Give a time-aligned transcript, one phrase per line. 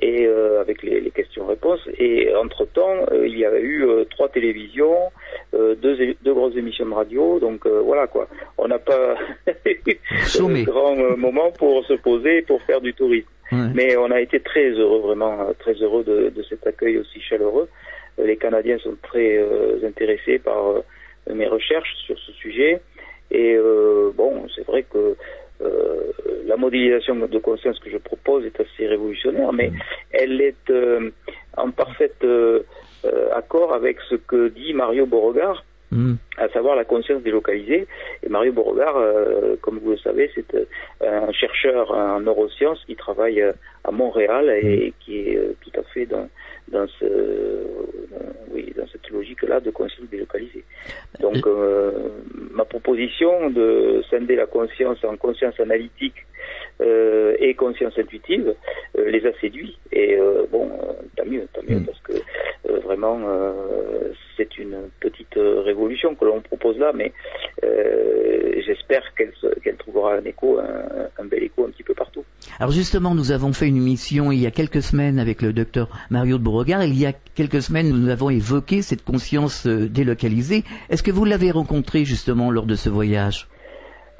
[0.00, 1.80] Et euh, avec les, les questions-réponses.
[1.98, 5.10] Et entre temps, il y avait eu euh, trois télévisions,
[5.54, 7.38] euh, deux, deux grosses émissions de radio.
[7.38, 8.28] Donc euh, voilà quoi.
[8.58, 9.16] On n'a pas
[9.66, 13.28] eu grand euh, moment pour se poser et pour faire du tourisme.
[13.52, 13.58] Ouais.
[13.74, 17.20] Mais on a été très heureux, vraiment euh, très heureux de, de cet accueil aussi
[17.20, 17.68] chaleureux.
[18.18, 20.82] Euh, Les Canadiens sont très euh, intéressés par euh,
[21.34, 22.80] mes recherches sur ce sujet.
[23.30, 25.16] Et euh, bon, c'est vrai que
[25.62, 26.12] euh,
[26.46, 29.70] la modélisation de conscience que je propose est assez révolutionnaire, mais
[30.10, 31.10] elle est euh,
[31.56, 32.62] en parfait euh,
[33.34, 36.18] accord avec ce que dit Mario Beauregard, Mhm.
[36.36, 37.86] à savoir la conscience délocalisée.
[38.22, 40.64] Et Mario Beauregard, euh, comme vous le savez, c'est euh,
[41.02, 43.52] un chercheur en neurosciences qui travaille euh,
[43.84, 46.28] à Montréal et qui est euh, tout à fait dans,
[46.68, 47.06] dans, ce,
[48.52, 50.64] oui, dans cette logique-là de conscience délocalisée.
[51.18, 51.90] Donc, euh,
[52.52, 56.26] ma proposition de scinder la conscience en conscience analytique
[56.80, 58.54] euh, et conscience intuitive
[58.98, 59.78] euh, les a séduits.
[59.92, 60.70] Et euh, bon,
[61.16, 61.84] tant mieux, tant mieux, Mm.
[61.84, 62.12] parce que
[62.86, 63.18] vraiment,
[64.36, 67.12] c'est une petite révolution que l'on propose là, mais
[68.66, 72.24] j'espère qu'elle qu'elle trouvera un écho, un, un bel écho un petit peu partout.
[72.58, 75.88] Alors justement, nous avons fait une émission il y a quelques semaines avec le docteur
[76.10, 76.84] Mario de Beauregard.
[76.84, 80.64] Il y a quelques semaines, nous avons évoqué cette conscience délocalisée.
[80.88, 83.48] Est-ce que vous l'avez rencontré justement lors de ce voyage?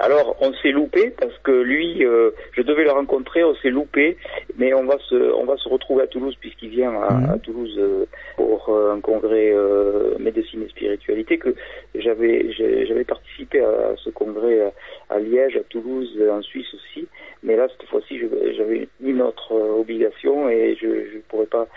[0.03, 4.17] Alors, on s'est loupé parce que lui, euh, je devais le rencontrer, on s'est loupé,
[4.57, 7.29] mais on va se, on va se retrouver à Toulouse puisqu'il vient à, Mhm.
[7.29, 11.53] à Toulouse euh, pour euh, un congrès euh, médecine et spiritualité que
[11.95, 17.07] j'avais, j'avais participé à, ce congrès à, à Liège, à Toulouse, en Suisse aussi,
[17.43, 18.19] mais là cette fois-ci
[18.57, 21.67] j'avais une autre euh, obligation et je ne pourrais pas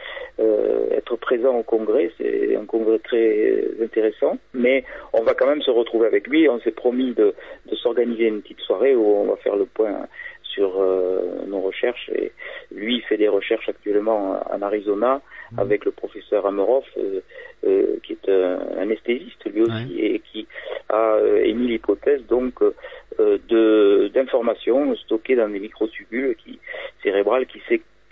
[0.41, 2.11] euh, être présent au congrès.
[2.19, 6.49] C'est un congrès très intéressant, mais on va quand même se retrouver avec lui.
[6.49, 7.35] On s'est promis de
[7.67, 10.09] de s'organiser une petite soirée où on va faire le point
[10.43, 12.09] sur euh, nos recherches.
[12.15, 12.33] Et
[12.73, 15.21] lui, il fait des recherches actuellement en Arizona
[15.59, 17.21] avec le professeur Ameroff, euh,
[17.67, 20.47] euh, qui est un anesthésiste lui aussi, et qui
[20.89, 26.59] a euh, émis l'hypothèse donc euh, de d'informations stockées dans des microtubules qui
[27.03, 27.61] cérébrales qui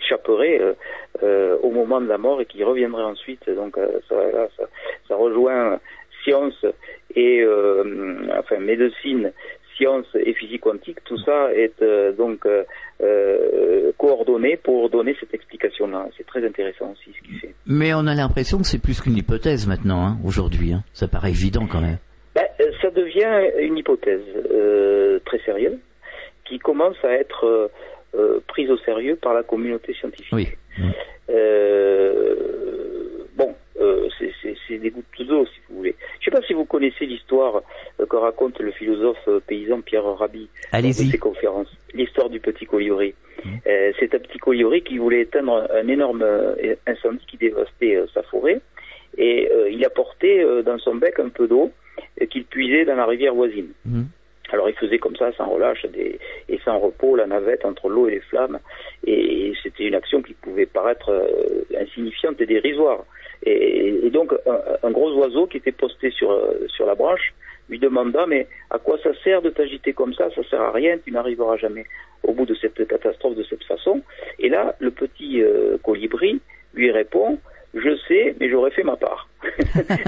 [0.03, 0.73] s'échapperaient euh,
[1.23, 3.49] euh, au moment de la mort et qui reviendraient ensuite.
[3.49, 4.63] Donc euh, ça, là, ça,
[5.07, 5.79] ça rejoint
[6.23, 6.65] science
[7.15, 7.45] et
[8.37, 9.31] enfin médecine,
[9.77, 12.63] science et physique quantique, tout ça est euh, donc euh,
[13.01, 16.07] euh, coordonné pour donner cette explication-là.
[16.17, 17.53] C'est très intéressant aussi ce qu'il fait.
[17.67, 20.73] Mais on a l'impression que c'est plus qu'une hypothèse maintenant, hein, aujourd'hui.
[20.73, 20.83] hein.
[20.93, 21.97] Ça paraît évident quand même.
[22.35, 22.45] Ben,
[22.81, 24.23] ça devient une hypothèse
[25.25, 25.77] très sérieuse
[26.45, 27.69] qui commence à être
[28.15, 30.33] euh, prise au sérieux par la communauté scientifique.
[30.33, 30.47] Oui.
[31.29, 32.35] Euh,
[33.35, 35.95] bon, euh, c'est- des gouttes d'eau si vous voulez.
[36.19, 37.61] Je ne sais pas si vous connaissez l'histoire
[38.09, 41.11] que raconte le philosophe paysan Pierre Rabhi Allez-y.
[41.11, 41.71] ses conférences.
[41.93, 43.13] L'histoire du petit colliori.
[43.67, 46.25] Euh, c'est un petit colliori qui voulait éteindre un énorme
[46.87, 48.61] incendie qui dévastait sa forêt
[49.17, 51.71] et il apportait euh, dans son bec un peu d'eau
[52.31, 53.69] qu'il puisait dans la rivière voisine.
[53.85, 54.07] Mhm.
[54.53, 58.07] Alors il faisait comme ça, sans relâche des, et sans repos, la navette entre l'eau
[58.07, 58.59] et les flammes.
[59.05, 63.03] Et, c'était une action qui pouvait paraître euh, insignifiante et dérisoire.
[63.45, 64.31] Et, donc
[64.83, 66.29] un, gros oiseau qui était posté sur,
[66.67, 67.33] sur la branche
[67.67, 70.29] lui demanda mais à quoi ça sert de t'agiter comme ça?
[70.35, 71.85] Ça sert à rien, tu n'arriveras jamais
[72.21, 74.01] au bout de cette catastrophe de cette façon.
[74.39, 75.41] Et là, le petit
[75.81, 76.39] colibri
[76.73, 77.39] lui répond
[77.73, 79.27] je sais, mais j'aurais fait ma part.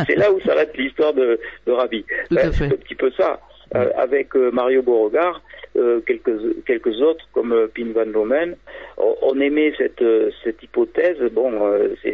[0.08, 2.06] c'est là où s'arrête l'histoire de, de Rabi.
[2.30, 3.40] c'est un petit peu ça.
[3.76, 5.42] Euh, avec euh, Mario Beauregard,
[5.76, 8.56] euh, quelques, quelques autres comme Pin Van Lomen,
[8.98, 10.04] on, aimait cette,
[10.44, 11.18] cette hypothèse.
[11.34, 11.52] Bon,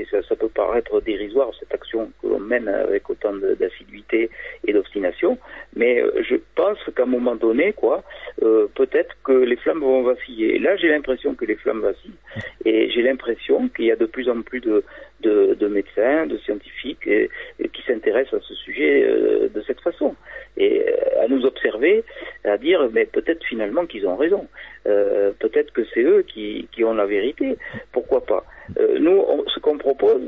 [0.09, 4.31] ça, ça, peut paraître dérisoire, cette action que l'on mène avec autant d'assiduité
[4.65, 5.37] et d'obstination,
[5.75, 8.03] mais je pense qu'à un moment donné, quoi,
[8.39, 10.57] peut-être que les flammes vont vaciller.
[10.57, 12.17] Là, j'ai l'impression que les flammes vacillent,
[12.65, 14.83] et j'ai l'impression qu'il y a de plus en plus de,
[15.21, 17.29] de, de médecins, de scientifiques et,
[17.73, 19.07] qui s'intéressent à ce sujet
[19.53, 20.15] de cette façon.
[20.57, 20.85] Et
[21.19, 22.03] à nous observer,
[22.43, 24.47] à dire mais peut-être finalement qu'ils ont raison.
[24.87, 27.57] Euh, peut-être que c'est eux qui, qui, ont la vérité.
[27.91, 28.43] Pourquoi pas?
[28.79, 29.23] Euh, Nous,
[29.53, 30.21] ce qu'on propose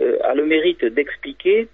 [0.00, 1.68] euh, a le mérite d'expliquer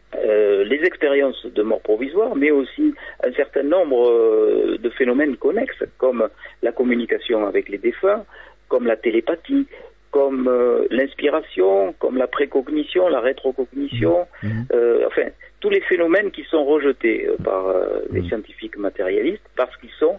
[0.69, 2.93] les expériences de mort provisoire, mais aussi
[3.23, 6.29] un certain nombre de phénomènes connexes, comme
[6.63, 8.25] la communication avec les défunts,
[8.69, 9.67] comme la télépathie,
[10.11, 10.51] comme
[10.91, 14.63] l'inspiration, comme la précognition, la rétrocognition, mmh.
[15.07, 15.31] enfin
[15.61, 18.29] tous les phénomènes qui sont rejetés euh, par euh, les mm.
[18.29, 20.19] scientifiques matérialistes parce qu'ils sont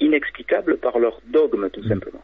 [0.00, 1.88] inexplicables par leur dogme tout mm.
[1.88, 2.22] simplement.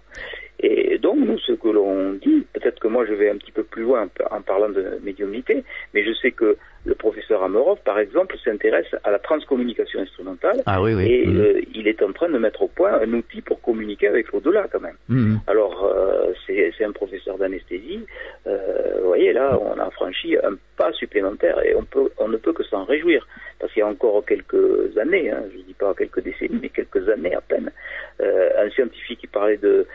[0.62, 3.64] Et donc nous, ce que l'on dit, peut-être que moi je vais un petit peu
[3.64, 8.36] plus loin en parlant de médiumnité, mais je sais que le professeur Amerov, par exemple,
[8.44, 10.62] s'intéresse à la transcommunication instrumentale.
[10.66, 11.04] Ah oui, oui.
[11.04, 14.32] Et euh, il est en train de mettre au point un outil pour communiquer avec
[14.32, 14.96] l'au-delà, quand même.
[15.08, 15.38] Mm-hmm.
[15.46, 18.04] Alors, euh, c'est un professeur d'anesthésie.
[18.48, 22.36] Euh, vous voyez, là, on a franchi un pas supplémentaire et on, peut, on ne
[22.36, 23.28] peut que s'en réjouir.
[23.60, 26.68] Parce qu'il y a encore quelques années, hein, je ne dis pas quelques décennies, mais
[26.68, 27.70] quelques années à peine,
[28.18, 29.86] un scientifique qui parlait de,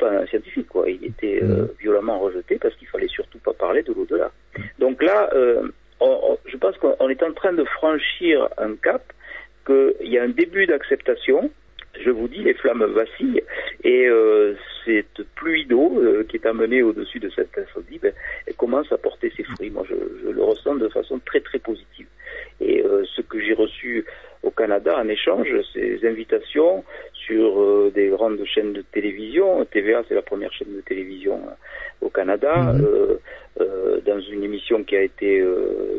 [0.00, 0.88] pas un scientifique, quoi.
[0.88, 1.68] Il était euh, mm.
[1.80, 4.30] violemment rejeté parce qu'il fallait surtout pas parler de l'au-delà.
[4.78, 5.62] Donc là, euh,
[6.46, 9.12] je pense qu'on est en train de franchir un cap,
[9.66, 11.50] qu'il y a un début d'acceptation.
[12.00, 13.42] Je vous dis, les flammes vacillent
[13.82, 14.54] et euh,
[14.84, 18.12] cette pluie d'eau qui est amenée au-dessus de cette incendie, ben,
[18.46, 19.70] elle commence à porter ses fruits.
[19.70, 22.06] Moi, je, je, le ressens de façon très très positive.
[22.60, 22.84] Et
[23.16, 24.04] ce que j'ai reçu
[24.42, 29.64] au Canada en échange, ces invitations sur euh, des grandes chaînes de télévision.
[29.66, 32.84] TVA, c'est la première chaîne de télévision euh, au Canada, mhm.
[33.60, 35.44] euh, dans une émission qui a été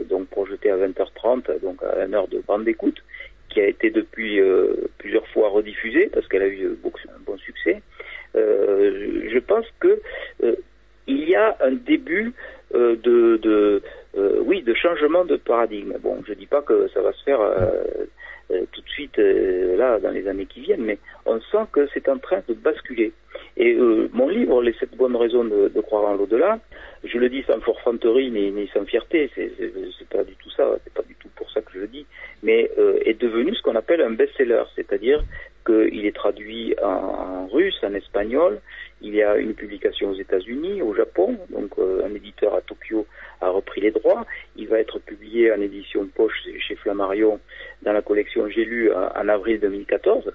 [0.09, 3.01] donc projetée à 20h30, donc à une heure de bande d'écoute,
[3.49, 4.41] qui a été depuis
[4.97, 7.81] plusieurs fois rediffusée parce qu'elle a eu beaucoup, un bon succès.
[8.33, 10.01] je pense que
[11.07, 12.33] il y a un début
[12.73, 12.95] de,
[13.37, 13.81] de
[14.45, 15.93] oui, de changement de paradigme.
[16.01, 17.41] Bon, je dis pas que ça va se faire
[18.51, 21.87] euh, tout de suite euh, là dans les années qui viennent, mais on sent que
[21.93, 23.13] c'est en train de basculer.
[23.55, 26.59] Et euh, mon livre, Les sept bonnes raisons de, croire en l'au-delà,
[27.03, 27.59] je le dis sans
[28.31, 31.49] forfanterie ni, ni sans fierté, c'est pas du tout ça, c'est pas du tout pour
[31.51, 32.05] ça que je le dis,
[32.43, 32.69] mais
[33.05, 35.23] est devenu ce qu'on appelle un best-seller, c'est-à-dire
[35.65, 38.59] qu'il est traduit en, russe, en espagnol,
[39.01, 43.05] il y a une publication aux États-Unis, au Japon, donc un éditeur à Tokyo
[43.41, 44.25] a repris les droits.
[44.55, 47.39] Il va être publié en édition poche chez Flammarion
[47.81, 50.31] dans la collection J'ai lu en, avril 2014.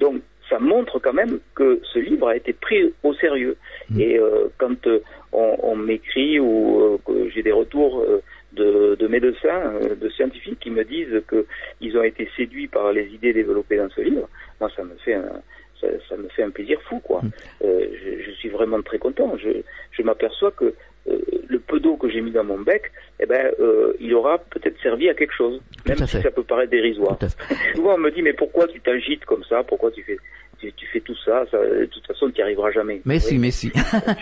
[0.00, 3.56] Donc ça montre quand même que ce livre a été pris au sérieux.
[3.90, 4.00] Mmh.
[4.00, 5.00] Et euh, quand euh,
[5.32, 8.04] on, m'écrit ou euh, que j'ai des retours
[8.52, 13.76] de, médecins, de scientifiques qui me disent qu'ils ont été séduits par les idées développées
[13.76, 14.28] dans ce livre,
[14.60, 15.42] moi ça me fait un,
[15.80, 17.20] ça, me fait un plaisir fou, quoi.
[17.22, 17.30] Mmh.
[17.62, 19.36] je, je, suis vraiment très content.
[19.36, 20.74] Je, je m'aperçois que
[21.08, 24.38] euh, le peu d'eau que j'ai mis dans mon bec, eh ben, euh, il aura
[24.38, 27.16] peut-être servi à quelque chose, même si ça peut paraître dérisoire.
[27.76, 30.16] Souvent on me dit mais pourquoi tu t'agites comme ça, pourquoi tu fais
[30.60, 33.00] tu, fais tout ça, de toute façon tu n'y arriveras jamais.
[33.04, 33.70] Mais si, mais si.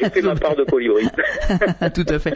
[0.01, 1.07] J'ai fait ma part de colibri.
[1.95, 2.35] tout à fait.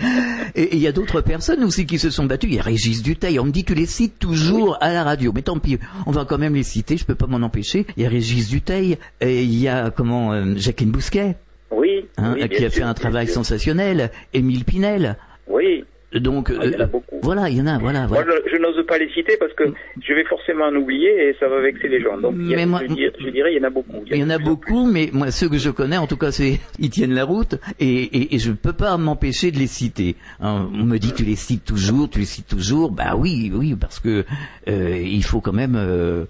[0.55, 2.49] Et il y a d'autres personnes aussi qui se sont battues.
[2.49, 5.05] Il y a Régis Duteil, on me dit que tu les cites toujours à la
[5.05, 7.87] radio, mais tant pis, on va quand même les citer, je peux pas m'en empêcher.
[7.97, 11.37] Il y a Régis Duteil, et il y a comment euh, Jacqueline Bousquet.
[11.71, 12.07] Oui.
[12.17, 14.11] Hein, qui a fait un travail sensationnel.
[14.33, 15.17] Émile Pinel.
[15.47, 15.85] Oui.
[16.15, 17.21] Donc, ah, il y en a euh, beaucoup.
[17.23, 18.07] voilà, il y en a, voilà.
[18.07, 19.65] Moi, je, n'ose pas les citer parce que
[20.01, 22.17] je vais forcément en oublier et ça va vexer les gens.
[22.17, 24.03] Donc, mais moi, je, dirais, il y en a beaucoup.
[24.11, 26.61] Il y, en a beaucoup, mais moi, ceux que je connais, en tout cas, c'est
[26.79, 30.17] ils tiennent la route et, et, et je ne peux pas m'empêcher de les citer.
[30.41, 32.91] Hein, on me dit, tu les cites toujours, tu les cites toujours.
[32.91, 34.25] Bah oui, oui, parce que
[34.67, 36.25] euh, il faut quand même euh,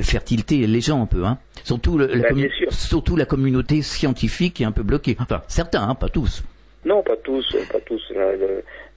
[0.00, 1.38] faire tilter les gens un peu, hein.
[1.64, 2.28] Surtout, la, bah,
[2.70, 5.16] surtout la communauté scientifique qui est un peu bloquée.
[5.18, 6.44] Enfin, certains, hein, pas tous.
[6.84, 8.12] Non, pas tous, pas tous.
[8.14, 8.30] Là,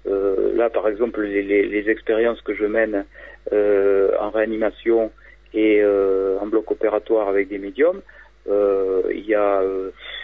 [0.10, 3.06] euh, là par exemple, les, expériences que je mène
[3.54, 5.12] euh, en réanimation
[5.54, 8.02] et euh, en bloc opératoire avec des médiums,
[8.48, 9.62] il y a,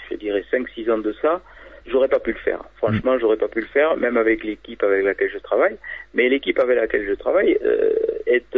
[0.10, 1.42] je dirais, 5-6 ans de ça,
[1.86, 2.63] j'aurais pas pu le faire.
[2.77, 5.77] Franchement, j'aurais pas pu le faire, même avec l'équipe avec laquelle je travaille.
[6.15, 7.60] Mais l'équipe avec laquelle je travaille
[8.25, 8.58] est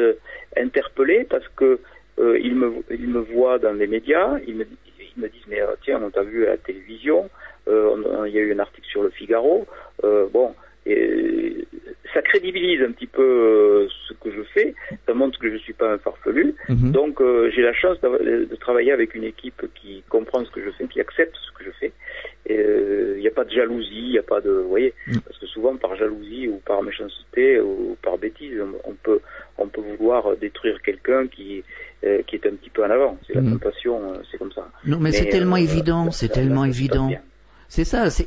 [0.56, 1.80] interpellée parce que
[2.18, 4.66] ils me ils me voient dans les médias, ils me
[5.00, 7.30] ils me disent mais tiens, on t'a vu à la télévision,
[7.68, 9.68] on- il y a eu un article sur le Figaro.
[10.32, 10.56] Bon,
[10.88, 11.68] et
[12.14, 14.74] ça crédibilise un petit peu euh, ce que je fais.
[15.06, 16.56] Ça montre que je suis pas un farfelu.
[16.70, 16.92] Mhm.
[16.92, 20.72] Donc euh, j'ai la chance de travailler avec une équipe qui comprend ce que je
[20.72, 21.92] fais, qui accepte ce que je fais.
[22.50, 25.20] Euh, Il n'y a pas de jalousie, il n'y a pas de, vous voyez, Mm.
[25.26, 29.20] parce que souvent par jalousie ou par méchanceté ou par bêtise, on, on peut
[29.58, 31.64] on peut vouloir détruire quelqu'un qui
[32.06, 33.18] euh, qui est un petit peu en avant.
[33.28, 34.68] C'est la tentation, euh, c'est comme ça.
[34.86, 37.08] Non, mais, c'est tellement euh, évident, c'est tellement évident.
[37.08, 37.22] bien.
[37.70, 38.10] C'est ça.
[38.10, 38.24] Ce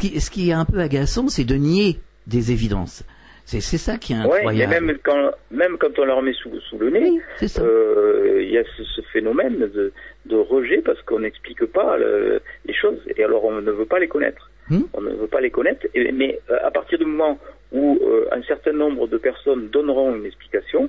[0.00, 3.04] qui, ce qui est un peu agaçant, c'est de nier des évidences.
[3.44, 4.72] C'est ça qui est Ouais, incroyable.
[4.72, 7.20] mais même quand même quand on leur met sous, sous le nez, Oui.
[7.58, 9.92] Euh, il y a ce, ce phénomène de,
[10.26, 13.98] de rejet parce qu'on n'explique pas le- les choses et alors on ne veut pas
[13.98, 14.48] les connaître.
[14.70, 14.82] Hmm.
[14.94, 17.36] On ne veut pas les connaître, et- mais euh, à partir du moment
[17.72, 20.88] où euh, un certain nombre de personnes donneront une explication,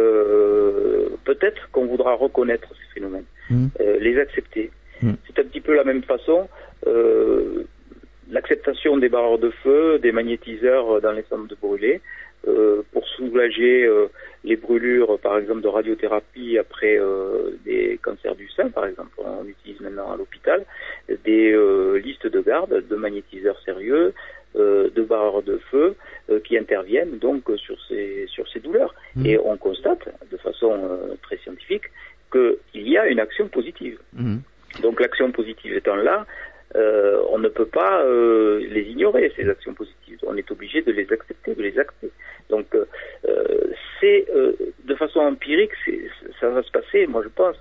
[0.00, 3.68] euh, peut-être qu'on voudra reconnaître ces phénomènes, Hmm.
[3.80, 4.70] euh, les accepter.
[5.02, 5.12] Hmm.
[5.26, 6.48] C'est un petit peu la même façon.
[6.86, 7.64] Euh,
[8.28, 12.00] L'acceptation des barreurs de feu, des magnétiseurs dans les centres de brûlés,
[12.48, 14.06] euh, pour soulager euh,
[14.44, 19.12] les brûlures, par exemple, de radiothérapie après euh, des cancers du sein, par exemple.
[19.18, 20.64] On utilise maintenant à l'hôpital
[21.24, 24.12] des euh, listes de garde de magnétiseurs sérieux,
[24.56, 25.96] euh, de barreurs de feu
[26.30, 28.94] euh, qui interviennent donc euh, sur ces sur ces douleurs.
[29.16, 29.26] Mhm.
[29.26, 31.84] Et on constate de façon euh, très scientifique
[32.32, 33.98] qu'il y a une action positive.
[34.14, 34.40] Mhm.
[34.82, 36.26] Donc l'action positive étant là,
[36.74, 40.18] euh, on ne peut pas euh, les ignorer, ces actions positives.
[40.26, 42.10] On est obligé de les accepter, de les acter.
[42.50, 42.84] Donc euh,
[44.00, 44.52] c'est euh,
[44.84, 45.72] de façon empirique,
[46.40, 47.56] ça va se passer, moi je pense,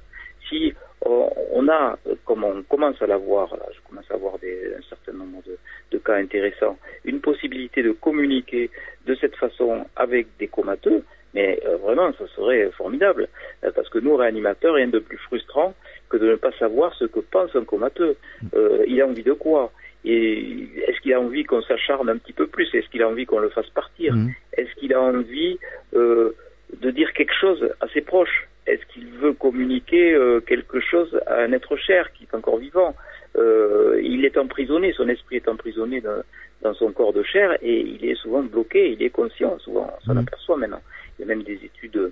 [0.50, 4.82] si on, a, comme on commence à l'avoir, là, je commence à avoir des, un
[4.90, 5.58] certain nombre de,
[5.92, 8.72] de cas intéressants, une possibilité de communiquer
[9.06, 13.28] de cette façon avec des comateux, mais euh, vraiment, ça serait formidable,
[13.64, 15.74] Euh, parce que nous, réanimateurs, rien de plus frustrant
[16.10, 18.16] que de ne pas savoir ce que pense un comateux.
[18.56, 19.72] Euh, il a envie de quoi?
[20.04, 22.68] Et est-ce qu'il a envie qu'on s'acharne un petit peu plus?
[22.76, 24.14] Est-ce qu'il a envie qu'on le fasse partir?
[24.14, 24.32] Mhm.
[24.58, 25.58] Est-ce qu'il a envie
[25.96, 26.32] euh,
[26.80, 28.48] de dire quelque chose à ses proches?
[28.68, 32.96] Est-ce qu'il veut communiquer euh, quelque chose à un être cher qui est encore vivant?
[33.38, 36.22] Euh, Il est emprisonné, son esprit est emprisonné dans,
[36.62, 40.06] dans son corps de chair et il est souvent bloqué, il est conscient, souvent on
[40.06, 40.20] s'en Mhm.
[40.28, 40.82] aperçoit maintenant.
[41.18, 42.12] Il y a même des études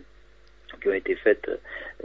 [0.81, 1.49] qui ont été faites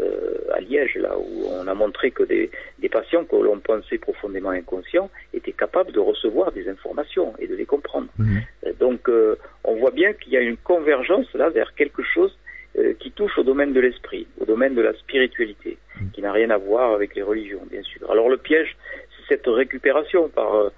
[0.01, 3.99] euh, à Liège, là où on a montré que des, des patients que l'on pensait
[3.99, 8.09] profondément inconscients étaient capables de recevoir des informations et de les comprendre.
[8.19, 8.43] Mhm.
[8.67, 12.37] Euh, Donc euh, on voit bien qu'il y a une convergence là vers quelque chose
[12.79, 15.79] euh, qui touche au domaine de l'esprit, au domaine de la spiritualité,
[16.13, 18.11] qui n'a rien à voir avec les religions, bien sûr.
[18.11, 18.77] Alors le piège,
[19.11, 20.71] c'est cette récupération par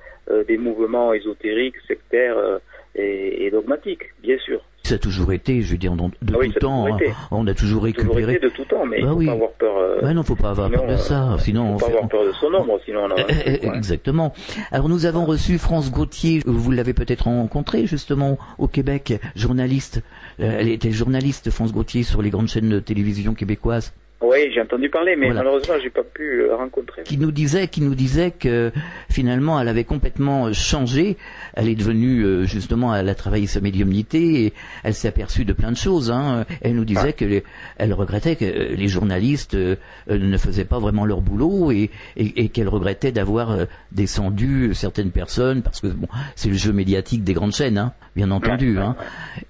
[0.47, 2.61] des mouvements ésotériques, sectaires
[2.95, 4.61] et, et dogmatiques, bien sûr.
[4.91, 6.85] Ça a toujours été, je veux dire, de Ah oui, tout temps.
[6.87, 7.15] toujours hein.
[7.31, 8.35] On a toujours Toujours récupéré.
[8.35, 9.27] été de tout temps, mais il Bah faut oui.
[9.27, 9.77] pas avoir peur.
[10.03, 11.33] euh, non, faut pas avoir sinon, peur de ça.
[11.33, 13.15] euh, Sinon, on faut pas fait- avoir peur de son ombre, sinon on a.
[13.47, 14.33] Eh, eh, Exactement.
[14.73, 20.03] Alors nous avons reçu France Gauthier, vous l'avez peut-être rencontrée justement au Québec, journaliste.
[20.41, 24.61] Euh, Elle était journaliste, France Gauthier, sur les grandes chaînes de télévision québécoises, Oui, j'ai
[24.61, 25.41] entendu parler, mais Voilà.
[25.45, 27.05] malheureusement, j'ai pas pu euh, rencontrer.
[27.05, 28.71] qui nous disait, qui nous disait que
[29.11, 31.17] finalement elle avait complètement euh, changé.
[31.55, 34.53] Elle est devenue euh, justement, elle a travaillé sa médiumnité et
[34.85, 36.11] elle s'est aperçue de plein de choses.
[36.11, 36.45] Hein.
[36.61, 37.45] Elle nous disait que les-
[37.79, 42.69] elle regrettait que les journalistes ne faisaient pas vraiment leur boulot et, et, et qu'elle
[42.69, 43.57] regrettait d'avoir
[43.93, 48.31] descendu certaines personnes parce que bon, c'est le jeu médiatique des grandes chaînes, hein, bien
[48.31, 48.97] entendu, Ouais, hein,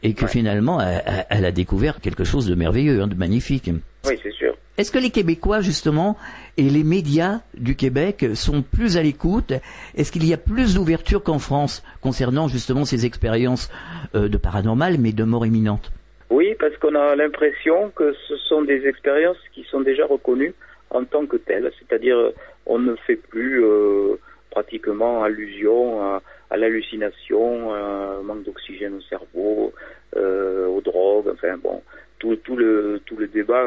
[0.04, 3.70] et que finalement elle, elle- elle a découvert quelque chose de merveilleux, hein, de magnifique.
[4.06, 4.49] Oui, c'est sûr.
[4.80, 6.16] Est-ce que les Québécois, justement,
[6.56, 9.52] et les médias du Québec sont plus à l'écoute?
[9.94, 13.70] Est-ce qu'il y a plus d'ouverture qu'en France concernant justement ces expériences
[14.14, 15.92] euh, de paranormal, mais de mort imminente?
[16.30, 20.54] Oui, parce qu'on a l'impression que ce sont des expériences qui sont déjà reconnues
[20.88, 22.30] en tant que telles, c'est-à-dire euh,
[22.64, 24.14] on ne fait plus euh,
[24.50, 29.74] pratiquement allusion à, à l'hallucination, à manque d'oxygène au cerveau,
[30.16, 31.82] aux drogues, enfin bon,
[32.18, 33.64] tout, tout le tout le débat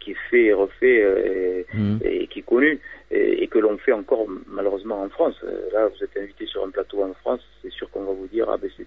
[0.00, 1.98] qui est fait et refait euh, Mhm.
[2.04, 2.78] et, et qui est connu
[3.10, 5.34] et, et que l'on fait encore malheureusement en France.
[5.44, 8.26] Euh, Là, vous êtes invité sur un plateau en France, c'est sûr qu'on va vous
[8.28, 8.86] dire ah ben c'est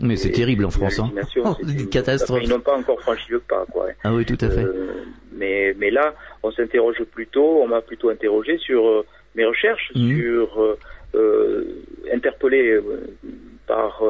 [0.00, 1.10] Mais c'est terrible en France, hein.
[1.44, 2.40] Oh, c'est une catastrophe.
[2.42, 3.88] Ils n'ont pas encore franchi le pas, quoi.
[4.02, 4.64] Ah oui, tout à fait.
[4.64, 4.92] Euh,
[5.32, 9.04] mais, mais là, on s'interroge plutôt, on m'a plutôt interrogé sur euh,
[9.36, 10.16] mes recherches, Mhm.
[10.20, 10.76] sur
[11.14, 11.64] euh,
[12.12, 12.80] interpellé
[13.66, 14.02] par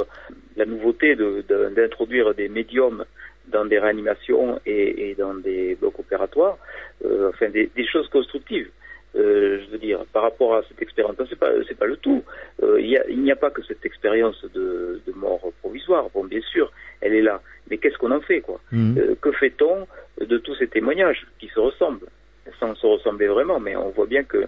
[0.57, 3.05] la nouveauté de- de- d'introduire des médiums
[3.49, 6.59] dans des réanimations et, et dans des blocs opératoires,
[7.05, 8.71] euh, enfin des, des choses constructives.
[9.17, 12.25] euh, je veux dire, par rapport à cette expérience, c'est pas, c'est pas le tout.
[12.63, 16.09] Euh, il n'y a, pas que cette expérience de, mort provisoire.
[16.13, 17.41] Bon, bien sûr, elle est là.
[17.71, 19.15] Mais qu'est-ce qu'on en fait, quoi mmh.
[19.21, 19.87] Que fait-on
[20.21, 22.09] de tous ces témoignages qui se ressemblent,
[22.59, 24.47] sans se ressembler vraiment Mais on voit bien que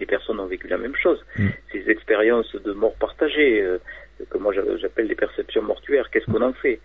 [0.00, 1.24] les personnes ont vécu la même chose.
[1.38, 1.48] Mmh.
[1.70, 3.64] Ces expériences de mort partagée,
[4.28, 6.80] que moi j'appelle des perceptions mortuaires, qu'est-ce qu'on en fait?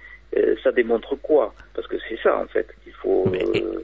[0.63, 1.53] Ça démontre quoi?
[1.73, 3.25] Parce que c'est ça en fait qu'il faut.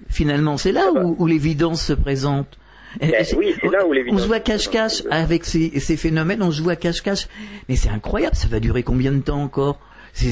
[0.09, 2.57] finalement, c'est là où, où l'évidence se présente.
[2.99, 6.61] Ben oui, c'est là où On se voit cache-cache avec ces, ces, phénomènes, on se
[6.61, 7.27] voit cache-cache.
[7.67, 9.79] Mais c'est incroyable, ça va durer combien de temps encore?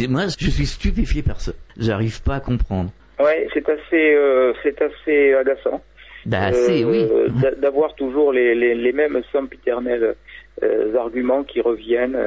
[0.10, 1.51] Moi, je suis stupéfié par ça.
[1.77, 2.89] J'arrive pas à comprendre.
[3.20, 5.82] Ouais, c'est assez, euh, c'est assez agaçant.
[6.25, 6.84] Bah, oui.
[7.12, 7.27] Euh,
[7.58, 10.15] d'avoir toujours les, les, les, mêmes sempiternels
[10.63, 12.17] euh, arguments qui reviennent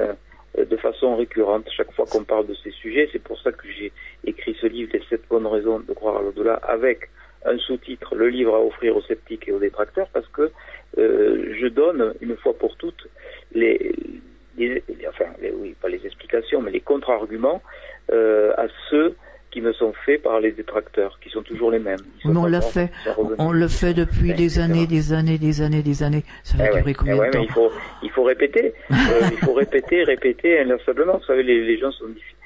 [0.64, 3.08] de façon récurrente chaque fois qu'on parle de ces sujets.
[3.12, 3.92] C'est pour ça que j'ai
[4.24, 7.10] écrit ce livre, Les sept bonnes raisons de croire à l'au-delà, avec
[7.44, 10.50] un sous-titre, le livre à offrir aux sceptiques et aux détracteurs, parce que
[10.98, 13.06] euh, je donne une fois pour toutes
[13.52, 13.94] les,
[15.08, 15.26] enfin,
[15.60, 17.62] oui, pas les explications, mais les contre-arguments
[18.10, 19.14] euh, à ceux
[19.50, 22.00] qui me sont faits par les détracteurs, qui sont toujours les mêmes.
[22.24, 22.90] Mais on l'a fait,
[23.38, 26.24] on le fait depuis des années, des années, des années, des années.
[26.42, 27.72] Ça va eh durer combien eh de temps il faut,
[28.02, 28.94] il faut répéter, euh,
[29.30, 31.18] il faut répéter, répéter inlassablement.
[31.18, 32.36] Vous savez, les, les gens sont difficiles.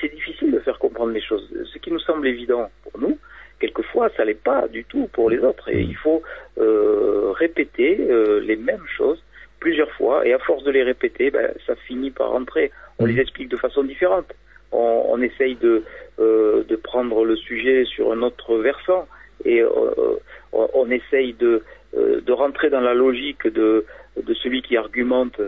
[0.00, 1.48] C'est difficile de faire comprendre les choses.
[1.72, 3.16] Ce qui nous semble évident pour nous,
[3.60, 5.68] quelquefois, ça l'est pas du tout pour les autres.
[5.68, 6.22] Et il faut
[6.58, 9.22] euh, répéter euh, les mêmes choses
[9.60, 10.26] plusieurs fois.
[10.26, 12.72] Et à force de les répéter, ben, ça finit par rentrer.
[12.98, 14.26] On les explique de façon différente.
[14.72, 15.84] On, on essaye de,
[16.18, 19.06] euh, de prendre le sujet sur un autre versant.
[19.44, 21.62] Et on, on, essaye de,
[21.94, 23.84] de rentrer dans la logique de,
[24.22, 25.40] de celui qui argumente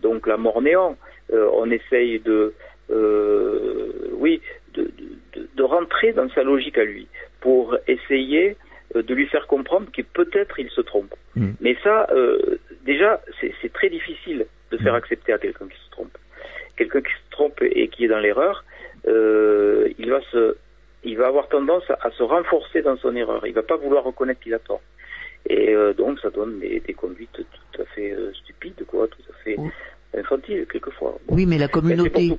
[0.00, 0.96] donc la mort néant.
[1.30, 2.54] on essaye de,
[4.14, 4.40] oui,
[4.72, 4.90] de,
[5.54, 7.06] de rentrer dans sa logique à lui
[7.40, 8.56] pour essayer
[8.96, 11.14] euh, de lui faire comprendre que peut-être il se trompe.
[11.36, 11.50] Mm.
[11.60, 14.96] Mais ça, euh, déjà, c'est très difficile de faire mm.
[14.96, 16.16] accepter à quelqu'un qui se trompe.
[16.76, 18.64] Quelqu'un qui se trompe et qui est dans l'erreur,
[19.06, 20.56] euh, il va se,
[21.04, 23.46] il va avoir tendance à, se renforcer dans son erreur.
[23.46, 24.82] Il va pas vouloir reconnaître qu'il a tort.
[25.48, 29.56] Et donc, ça donne des, conduites tout à fait stupides, quoi, tout à fait
[30.16, 31.18] infantile quelquefois.
[31.28, 32.30] Oui, mais la communauté,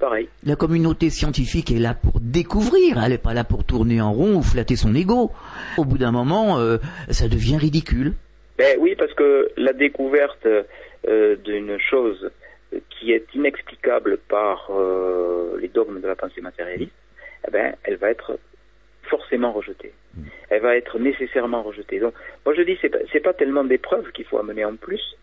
[0.43, 3.01] la communauté scientifique est là pour découvrir.
[3.03, 5.31] Elle n'est pas là pour tourner en rond ou flatter son ego.
[5.77, 6.77] Au bout d'un moment, euh,
[7.09, 8.13] ça devient ridicule.
[8.57, 12.29] Ben oui, parce que la découverte euh, d'une chose
[12.99, 16.91] qui est inexplicable par euh, les dogmes de la pensée matérialiste,
[17.47, 18.37] eh ben, elle va être
[19.03, 19.93] forcément rejetée.
[20.15, 20.21] Mm.
[20.49, 21.99] Elle va être nécessairement rejetée.
[21.99, 22.13] Donc,
[22.45, 25.15] moi je dis, c'est pas, pas tellement des preuves qu'il faut amener en plus,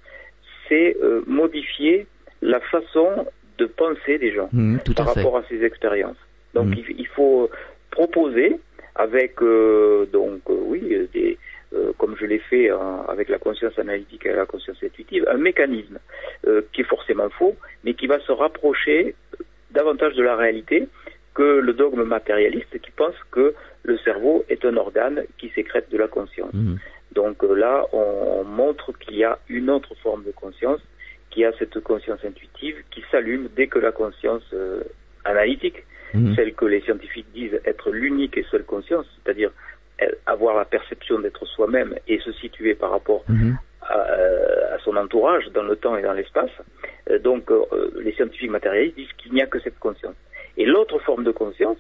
[0.69, 2.07] c'est modifier
[2.43, 3.27] la façon
[3.59, 6.17] de penser des gens mmh, par rapport à ces expériences.
[6.55, 6.83] Donc mmh.
[6.99, 7.51] il, faut
[7.91, 8.59] proposer
[8.95, 11.39] avec euh, donc euh, oui des
[11.74, 12.70] euh, comme je l'ai fait
[13.09, 15.98] avec la conscience analytique et la conscience intuitive, un mécanisme
[16.72, 19.14] qui est forcément faux, mais qui va se rapprocher
[19.72, 20.88] davantage de la réalité
[21.35, 25.98] que le dogme matérialiste qui pense que le cerveau est un organe qui sécrète de
[25.98, 26.52] la conscience.
[26.55, 26.76] Mmh.
[27.16, 30.81] Donc là, on montre qu'il y a une autre forme de conscience
[31.31, 34.83] qui a cette conscience intuitive qui s'allume dès que la conscience euh,
[35.24, 36.35] analytique, mhm.
[36.35, 39.76] celle que les scientifiques disent être l'unique et seule conscience, c'est-à-dire euh,
[40.27, 43.57] avoir la perception d'être soi-même et se situer par rapport mhm.
[43.91, 46.51] euh, à, son entourage dans le temps et dans l'espace.
[47.23, 47.51] donc
[47.99, 50.15] les scientifiques matérialistes disent qu'il n'y a que cette conscience.
[50.57, 51.79] Et l'autre forme de conscience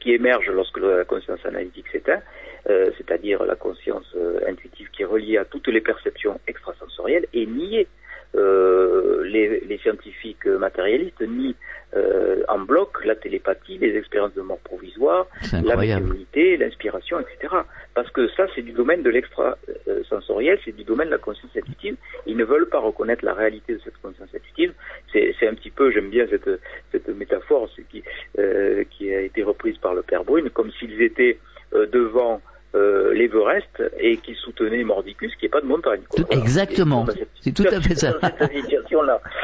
[0.00, 2.22] qui émerge lorsque la conscience analytique s'éteint,
[2.66, 4.14] c'est-à-dire la conscience
[4.46, 10.46] intuitive qui est reliée à toutes les perceptions extrasensorielles, est niée euh, les, les, scientifiques
[10.46, 11.56] matérialistes nient
[11.96, 17.54] euh, en bloc la télépathie, les expériences de mort provisoire, la médiumnité, l'inspiration, etc.
[17.94, 21.96] Parce que ça, c'est du domaine de l'extra-sensoriel, c'est du domaine de la conscience intuitive.
[22.26, 24.74] Ils ne veulent pas reconnaître la réalité de cette conscience intuitive.
[25.12, 26.50] C'est un petit peu, j'aime bien cette,
[26.92, 28.02] cette métaphore qui,
[28.38, 31.38] euh, qui a été reprise par le père Brune, comme s'ils étaient
[31.72, 32.42] euh, devant
[32.78, 36.00] euh, l'Everest et qui soutenait Mordicus, qui n'est pas de montagne.
[36.30, 37.06] Exactement.
[37.40, 38.14] C'est tout à fait ça.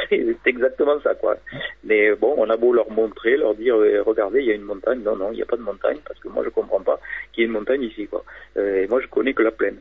[0.09, 1.37] c'est exactement ça, quoi.
[1.85, 4.63] Mais bon, on a beau leur montrer, leur dire, euh, regardez, il y a une
[4.63, 5.01] montagne.
[5.03, 7.01] Non, non, il n'y a pas de montagne parce que moi, je comprends pas
[7.35, 8.25] qu'il y ait une montagne ici, quoi.
[8.57, 9.77] Euh, et moi, je connais que la plaine.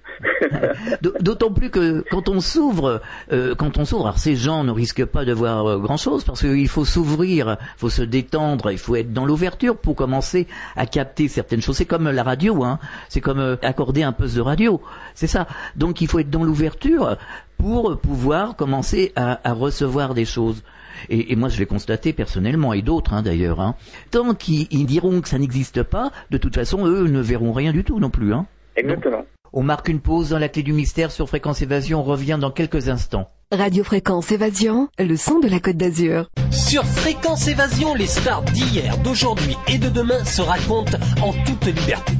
[1.01, 5.05] D'autant plus que quand on s'ouvre, euh, quand on s'ouvre, alors ces gens ne risquent
[5.05, 8.95] pas de voir grand chose parce qu'il faut s'ouvrir, il faut se détendre, il faut
[8.95, 11.77] être dans l'ouverture pour commencer à capter certaines choses.
[11.77, 12.79] C'est comme la radio, hein.
[13.09, 14.81] C'est comme euh, accorder un poste de radio.
[15.13, 15.47] C'est ça.
[15.75, 17.17] Donc il faut être dans l'ouverture
[17.57, 20.63] pour pouvoir commencer à, recevoir des choses.
[21.09, 23.75] Et, moi, je vais constater personnellement, et d'autres hein, d'ailleurs, hein,
[24.11, 27.83] tant qu'ils diront que ça n'existe pas, de toute façon, eux ne verront rien du
[27.83, 28.33] tout non plus.
[28.33, 28.45] Hein.
[28.75, 29.25] Exactement.
[29.55, 31.99] On marque une pause dans la clé du mystère sur Fréquence Évasion.
[31.99, 33.29] On revient dans quelques instants.
[33.51, 36.27] Radio Fréquence Évasion, le son de la Côte d'Azur.
[36.49, 42.13] Sur Fréquence Évasion, les stars d'hier, d'aujourd'hui et de demain se racontent en toute liberté.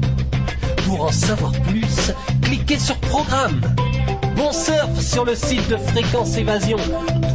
[0.86, 3.60] Pour en savoir plus, cliquez sur Programme.
[4.36, 6.76] Bon surf sur le site de Fréquence Évasion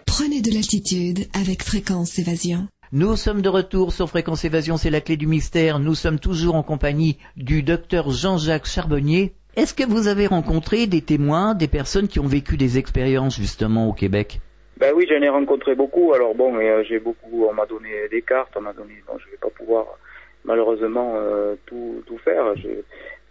[0.07, 2.66] Prenez de l'altitude avec Fréquence Évasion.
[2.92, 5.79] Nous sommes de retour sur Fréquence Évasion, c'est la clé du mystère.
[5.79, 9.35] Nous sommes toujours en compagnie du docteur Jean-Jacques Charbonnier.
[9.57, 13.88] Est-ce que vous avez rencontré des témoins, des personnes qui ont vécu des expériences justement
[13.88, 14.40] au Québec?
[14.80, 16.14] Ben oui, j'en ai rencontré beaucoup.
[16.14, 19.30] Alors bon, euh, j'ai beaucoup, on m'a donné des cartes, on m'a donné, bon, je
[19.30, 19.98] vais pas pouvoir
[20.44, 22.54] malheureusement euh, tout, tout faire.
[22.56, 22.82] J'ai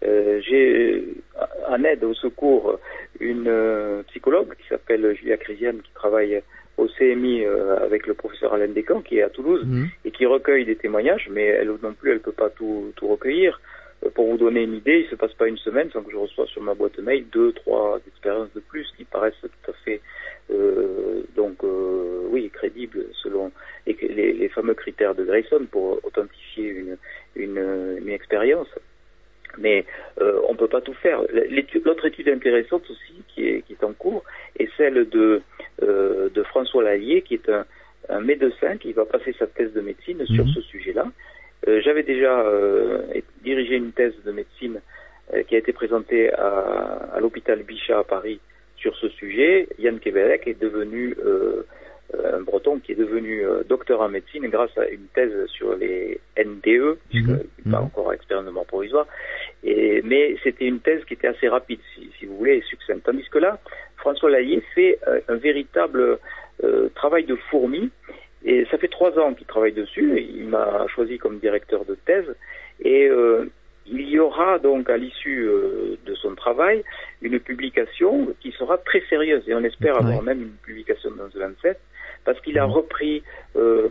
[0.06, 1.04] euh, j'ai
[1.68, 2.80] en aide au secours
[3.20, 6.42] une euh, psychologue qui s'appelle Julia Crisiane qui travaille
[6.78, 9.88] au CMI euh, avec le professeur Alain Descamps qui est à Toulouse Mhm.
[10.06, 13.60] et qui recueille des témoignages, mais elle non plus elle peut pas tout, tout recueillir.
[14.06, 16.16] Euh, Pour vous donner une idée, il se passe pas une semaine sans que je
[16.18, 20.00] reçois sur ma boîte mail deux, trois expériences de plus qui paraissent tout à fait
[20.52, 23.52] euh, donc euh, oui crédibles selon
[23.86, 26.98] les, les, les fameux critères de Grayson pour authentifier une,
[27.36, 28.68] une, une expérience.
[29.58, 29.86] Mais
[30.22, 31.22] euh, on peut pas tout faire.
[31.86, 34.24] L'autre étude intéressante aussi qui est, qui est en cours
[34.60, 35.42] est celle de,
[35.82, 37.66] de François Lallier, qui est un,
[38.10, 40.54] un médecin qui va passer sa thèse de médecine sur Mhm.
[40.54, 41.08] ce sujet-là.
[41.84, 42.46] J'avais déjà
[43.44, 44.82] dirigé une thèse de médecine
[45.48, 48.40] qui a été présentée à, à l'hôpital Bichat à Paris
[48.80, 49.68] sur ce sujet.
[49.78, 51.66] Yann Kevelec est devenu euh,
[52.24, 56.20] un breton qui est devenu euh, docteur en médecine grâce à une thèse sur les
[56.38, 57.86] NDE, puisqu'il n'est pas Mhm.
[57.86, 58.14] encore
[58.52, 59.08] mort provisoire.
[59.64, 63.04] Et, mais c'était une thèse qui était assez rapide, si, si vous voulez, et succincte.
[63.04, 63.60] Tandis que là,
[63.98, 66.18] François Lallier fait euh, un véritable
[66.64, 67.90] euh, travail de fourmi.
[68.46, 70.20] Et ça fait trois ans qu'il travaille dessus.
[70.22, 72.34] Il m'a choisi comme directeur de thèse.
[72.82, 73.46] Et euh,
[73.92, 76.84] il y aura donc à l'issue euh, de son travail
[77.22, 79.44] une publication qui sera très sérieuse.
[79.48, 81.80] Et on espère avoir même une publication dans le 27
[82.26, 83.24] parce qu'il a repris,
[83.56, 83.88] euh,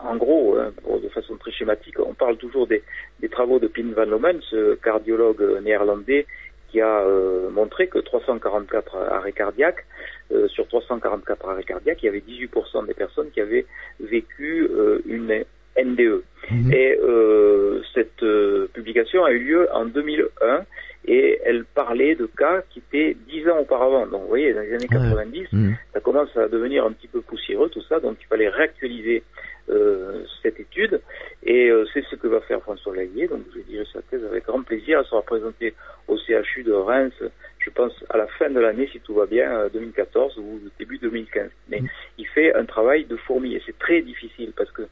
[0.00, 2.82] en gros, hein, pour- de façon très schématique, on parle toujours des,
[3.20, 6.26] des travaux de Pim van Lomen, ce cardiologue néerlandais
[6.70, 9.84] qui a euh, montré que 344 arrêts cardiaques,
[10.32, 13.66] euh, sur 344 arrêts cardiaques, il y avait 18% des personnes qui avaient
[14.00, 15.44] vécu euh, une
[15.76, 16.22] NDE.
[16.50, 16.72] Mhm.
[16.72, 20.64] Et euh, cette euh, publication a eu lieu en 2001
[21.06, 24.06] et elle parlait de cas qui étaient 10 ans auparavant.
[24.06, 24.98] Donc vous voyez, dans les années Ouais.
[24.98, 25.76] 90, Mhm.
[25.92, 29.22] ça commence à devenir un petit peu poussiéreux tout ça, donc il fallait réactualiser
[29.68, 31.00] euh, cette étude
[31.44, 34.44] et euh, c'est ce que va faire François Lallier, donc je dirai sa thèse avec
[34.44, 35.72] grand plaisir, elle sera présentée
[36.08, 37.14] au CHU de Reims,
[37.60, 40.98] je pense à la fin de l'année si tout va bien, euh, 2014 ou début
[40.98, 41.48] 2015.
[41.68, 41.86] Mais Mm.
[42.18, 44.82] il fait un travail de fourmi et c'est très difficile parce que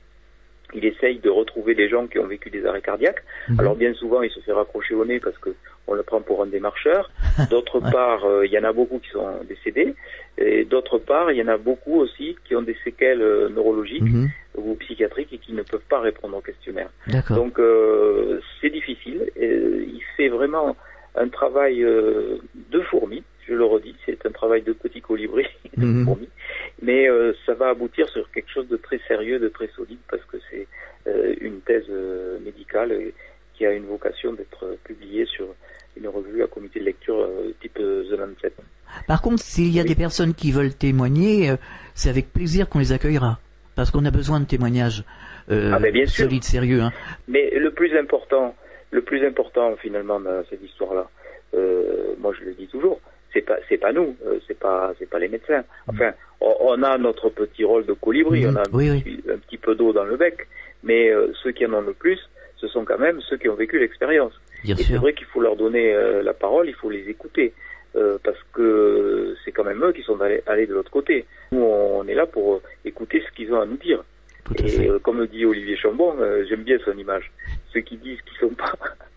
[0.75, 3.23] il essaye de retrouver les gens qui ont vécu des arrêts cardiaques.
[3.49, 3.61] Mhm.
[3.61, 5.51] Alors bien souvent, il se fait raccrocher au nez parce que
[5.87, 7.11] on le prend pour un démarcheur.
[7.51, 7.91] D'autre Ouais.
[7.91, 9.95] part, euh, il y en a beaucoup qui sont décédés.
[10.39, 14.03] Et d'autre part, il y en a beaucoup aussi qui ont des séquelles euh, neurologiques
[14.03, 14.29] Mhm.
[14.57, 16.91] ou psychiatriques et qui ne peuvent pas répondre au questionnaire.
[17.31, 19.31] Donc euh, c'est difficile.
[19.37, 20.77] Et, euh, il fait vraiment
[21.17, 25.45] un travail de fourmi, je le redis, c'est un travail de petit colibri,
[25.77, 26.05] de Mhm.
[26.05, 26.29] fourmi.
[26.83, 30.25] Mais euh, ça va aboutir sur quelque chose de très sérieux, de très solide, parce
[30.25, 30.67] que c'est
[31.07, 32.93] euh, une thèse euh, médicale
[33.55, 35.47] qui a une vocation d'être publiée sur
[35.97, 37.29] une revue à comité de lecture
[37.61, 38.53] type The Lancet.
[39.07, 39.89] Par contre, s'il y a Oui.
[39.89, 41.53] des personnes qui veulent témoigner,
[41.95, 43.39] c'est avec plaisir qu'on les accueillera.
[43.77, 45.05] Parce qu'on a besoin de témoignages
[45.51, 46.25] Ah, ben, bien sûr.
[46.25, 46.81] solides, sérieux.
[46.81, 46.93] Hein.
[47.29, 48.55] Mais le plus important,
[48.93, 51.09] le plus important finalement dans cette histoire-là,
[52.19, 53.01] moi je le dis toujours,
[53.33, 55.63] c'est pas c'est pas nous, euh, c'est pas c'est pas les médecins.
[55.89, 58.51] Enfin, on, on a notre petit rôle de colibri, Mhm.
[58.53, 59.01] on a un, oui.
[59.03, 60.47] petit, un petit peu d'eau dans le bec,
[60.83, 62.19] mais euh, ceux qui en ont le plus,
[62.57, 64.33] ce sont quand même ceux qui ont vécu l'expérience.
[64.65, 67.53] Et c'est vrai qu'il faut leur donner euh, la parole, il faut les écouter.
[67.97, 71.25] euh, parce que c'est quand même eux qui sont allés, allés de l'autre côté.
[71.51, 74.05] Nous, on est là pour euh, écouter ce qu'ils ont à nous dire.
[74.45, 77.33] Tout Et euh, comme dit Olivier Chambon, euh, j'aime bien son image.
[77.73, 78.75] Ceux qui disent qu'ils sont pas,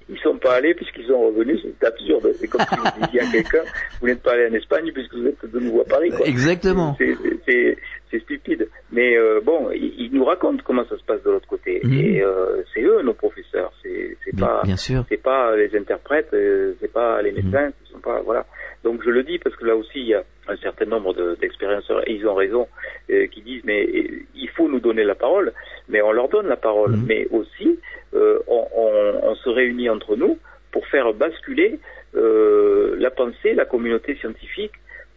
[0.10, 2.32] ils sont pas allés puisqu'ils sont revenus, c'est absurde.
[2.36, 3.64] C'est comme si vous disiez à quelqu'un,
[4.02, 6.10] vous n'êtes pas allé en Espagne puisque vous êtes de nouveau à Paris.
[6.10, 6.26] Quoi.
[6.28, 6.96] Exactement.
[7.00, 7.78] C'est-
[8.20, 8.70] stupide.
[8.92, 11.82] Mais euh, bon, ils, nous racontent comment ça se passe de l'autre côté.
[11.84, 11.94] Mhm.
[12.00, 13.74] Et euh, c'est eux nos professeurs.
[13.82, 15.04] C'est pas bien sûr.
[15.10, 17.74] c'est pas les interprètes, euh, c'est pas les médecins, Mhm.
[17.86, 18.46] ce sont pas voilà.
[18.84, 21.36] Donc je le dis parce que là aussi il y a un certain nombre de-
[21.42, 22.68] d'expérienceurs et ils ont raison
[23.10, 25.52] euh, qui disent mais euh, il faut nous donner la parole,
[25.90, 27.06] mais on leur donne la parole, Mhm.
[27.08, 27.80] mais aussi
[28.16, 30.38] euh, on, on- on se réunit entre nous
[30.72, 31.80] pour faire basculer
[32.16, 34.74] euh, la pensée, la communauté scientifique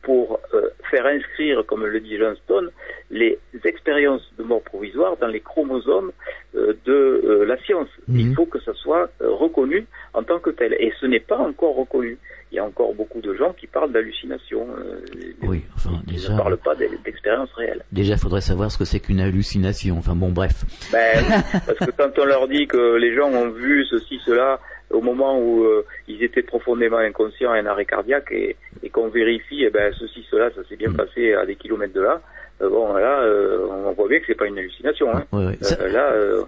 [0.06, 2.68] pour euh, faire inscrire, comme le dit Johnston,
[3.10, 6.12] les expériences de mort provisoire dans les chromosomes
[6.54, 6.92] euh, de
[7.24, 7.88] euh, la science.
[8.06, 8.18] Mhm.
[8.20, 10.72] Il faut que ça soit reconnu en tant que tel.
[10.74, 12.18] Et ce n'est pas encore reconnu.
[12.52, 14.68] Il y a encore beaucoup de gens qui parlent d'hallucination.
[14.78, 15.00] euh,
[15.42, 17.82] Oui, enfin, qui déjà- ne parlent pas d'e- d'expérience réelle.
[17.90, 19.96] Déjà, il faudrait savoir ce que c'est qu'une hallucination.
[19.98, 20.64] Enfin bon, bref.
[20.92, 21.24] Ben,
[21.66, 25.38] parce que quand on leur dit que les gens ont vu ceci, cela, au moment
[25.38, 29.70] où euh, ils étaient profondément inconscients et un arrêt cardiaque, et, et qu'on vérifie, eh
[29.70, 30.96] ben, ceci, cela, ça s'est bien Mm.
[30.96, 32.22] passé à des kilomètres de là,
[32.62, 35.14] euh, bon, là, euh, on voit bien que c'est pas une hallucination.
[35.16, 35.24] Hein.
[35.32, 35.58] Ouais, ouais.
[35.60, 36.42] Ça- Euh, là, euh,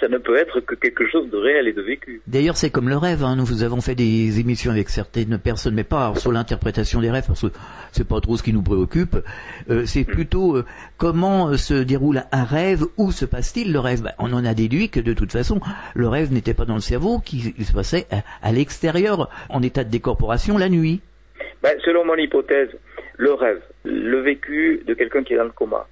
[0.00, 2.20] ça ne peut être que quelque chose de réel et de vécu.
[2.26, 3.24] D'ailleurs, c'est comme le rêve.
[3.24, 3.36] Hein.
[3.36, 7.24] Nous vous avons fait des émissions avec certaines personnes, mais pas sur l'interprétation des rêves,
[7.26, 7.48] parce que
[7.92, 9.16] c'est pas trop ce qui nous préoccupe.
[9.70, 10.64] Euh, c'est plutôt euh,
[10.96, 14.02] comment euh, se déroule un rêve, où se passe-t-il le rêve?
[14.02, 15.60] Ben, On en a déduit que de toute façon,
[15.94, 19.84] le rêve n'était pas dans le cerveau, qu'il se passait à, à l'extérieur, en état
[19.84, 21.00] de décorporation, la nuit.
[21.62, 22.68] Ben, selon mon hypothèse,
[23.16, 25.86] le rêve, le vécu de quelqu'un qui est dans le coma,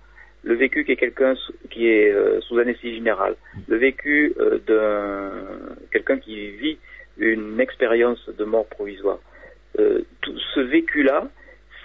[0.44, 1.34] le vécu qui est quelqu'un
[1.70, 3.34] qui est euh, sous anesthésie générale,
[3.66, 5.32] le vécu euh, d'un
[5.90, 6.78] quelqu'un qui vit
[7.18, 9.18] une expérience de mort provisoire,
[9.78, 11.28] euh, tout ce vécu-là,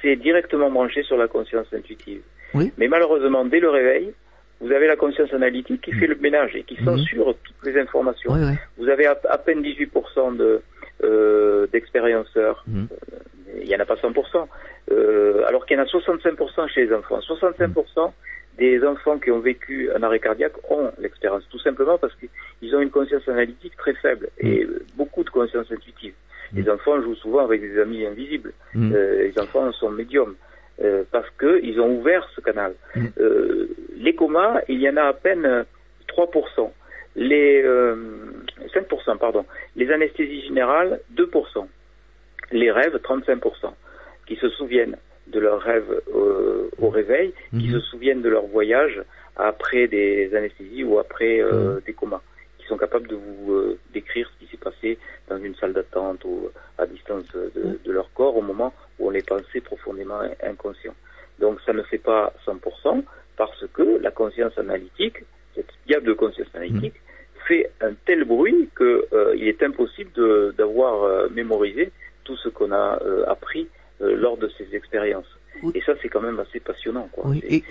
[0.01, 2.21] c'est directement branché sur la conscience intuitive.
[2.53, 2.71] Oui.
[2.77, 4.13] Mais malheureusement, dès le réveil,
[4.61, 6.85] vous avez la conscience analytique qui fait le ménage et qui Mhm.
[6.85, 8.33] censure toutes les informations.
[8.33, 8.57] Ouais.
[8.77, 10.61] Vous avez à, à peine 18% de,
[11.03, 12.63] euh, d'expérienceurs.
[12.67, 12.87] Mhm.
[12.91, 13.17] Euh,
[13.61, 14.47] Il n'y en a pas 100%.
[14.91, 17.19] Euh, alors qu'il y en a 65% chez les enfants.
[17.21, 18.13] 65%
[18.59, 21.43] des enfants qui ont vécu un arrêt cardiaque ont l'expérience.
[21.49, 25.71] Tout simplement parce qu'ils ont une conscience analytique très faible et euh, beaucoup de conscience
[25.71, 26.13] intuitive.
[26.53, 28.53] Les enfants jouent souvent avec des amis invisibles.
[28.73, 28.91] Mhm.
[28.93, 30.35] Euh, les enfants sont médiums.
[30.81, 32.73] euh, parce qu'ils ont ouvert ce canal.
[32.95, 33.07] Mm.
[33.19, 33.67] Euh,
[33.97, 35.63] les comas, il y en a à peine euh,
[36.07, 36.71] 3%.
[37.15, 37.95] Les euh,
[38.73, 39.45] 5%, pardon.
[39.75, 41.67] Les anesthésies générales, 2%.
[42.51, 43.73] Les rêves, 35%.
[44.25, 44.97] Qui se souviennent
[45.31, 47.73] de leurs rêves euh, au réveil, qui Mhm.
[47.73, 49.01] se souviennent de leur voyage
[49.35, 52.21] après des anesthésies ou après euh, des comas,
[52.57, 54.97] qui sont capables de vous euh, décrire ce qui s'est passé
[55.29, 59.09] dans une salle d'attente ou à distance de, de leur corps au moment où on
[59.11, 60.95] les pensait profondément inconscients.
[61.39, 63.03] Donc ça ne fait pas 100%
[63.37, 65.23] parce que la conscience analytique,
[65.55, 66.95] cette diable de conscience analytique,
[67.47, 70.11] fait un tel bruit que euh, il est impossible
[70.55, 71.91] d'avoir mémorisé
[72.25, 73.67] tout ce qu'on a appris
[74.01, 75.27] euh, lors de ces expériences.
[75.63, 75.71] Oui.
[75.75, 77.07] Et ça, c'est quand même assez passionnant.
[77.09, 77.27] Quoi.
[77.27, 77.63] Oui, et-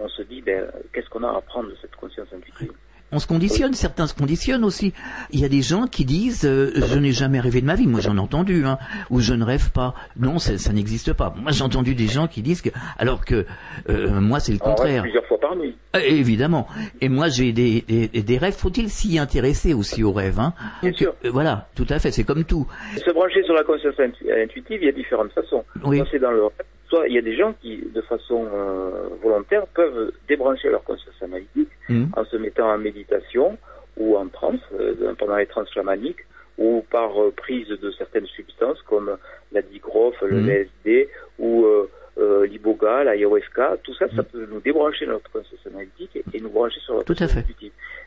[0.00, 2.72] on se dit, ben, qu'est-ce qu'on a à apprendre de cette conscience intuitive?
[3.14, 4.92] On se conditionne, certains se conditionnent aussi.
[5.30, 7.86] Il y a des gens qui disent euh, je n'ai jamais rêvé de ma vie,
[7.86, 8.76] moi j'en ai entendu, hein,
[9.08, 9.94] ou je ne rêve pas.
[10.18, 11.32] Non, ça, ça n'existe pas.
[11.40, 13.46] Moi j'ai entendu des gens qui disent que, alors que
[13.88, 15.02] euh, moi c'est le On rêve contraire.
[15.02, 15.76] plusieurs fois par nuit.
[15.94, 16.66] Euh, évidemment.
[17.00, 18.54] Et moi j'ai des, des, des rêves.
[18.56, 20.52] Faut-il s'y intéresser aussi aux rêves hein?
[20.82, 21.14] Bien Donc, sûr.
[21.30, 22.10] Voilà, tout à fait.
[22.10, 22.66] C'est comme tout.
[22.96, 25.62] Se brancher sur la conscience intu- intuitive, il y a différentes façons.
[25.84, 25.98] Oui.
[25.98, 29.08] Soit c'est dans le rêve, soit il y a des gens qui, de façon euh,
[29.22, 32.08] volontaire, peuvent débrancher leur conscience analytique Mhm.
[32.16, 33.58] en se mettant en méditation
[33.96, 36.24] ou en transe, euh, pendant les trans chamaniques,
[36.58, 39.16] ou par euh, prise de certaines substances comme
[39.52, 40.50] la digrof, le Mhm.
[40.50, 43.76] LSD ou euh, l'iboga, l'ayahuasca.
[43.82, 47.02] Tout ça, ça peut nous débrancher notre conscience analytique et, et nous brancher sur la
[47.04, 47.44] Tout à fait.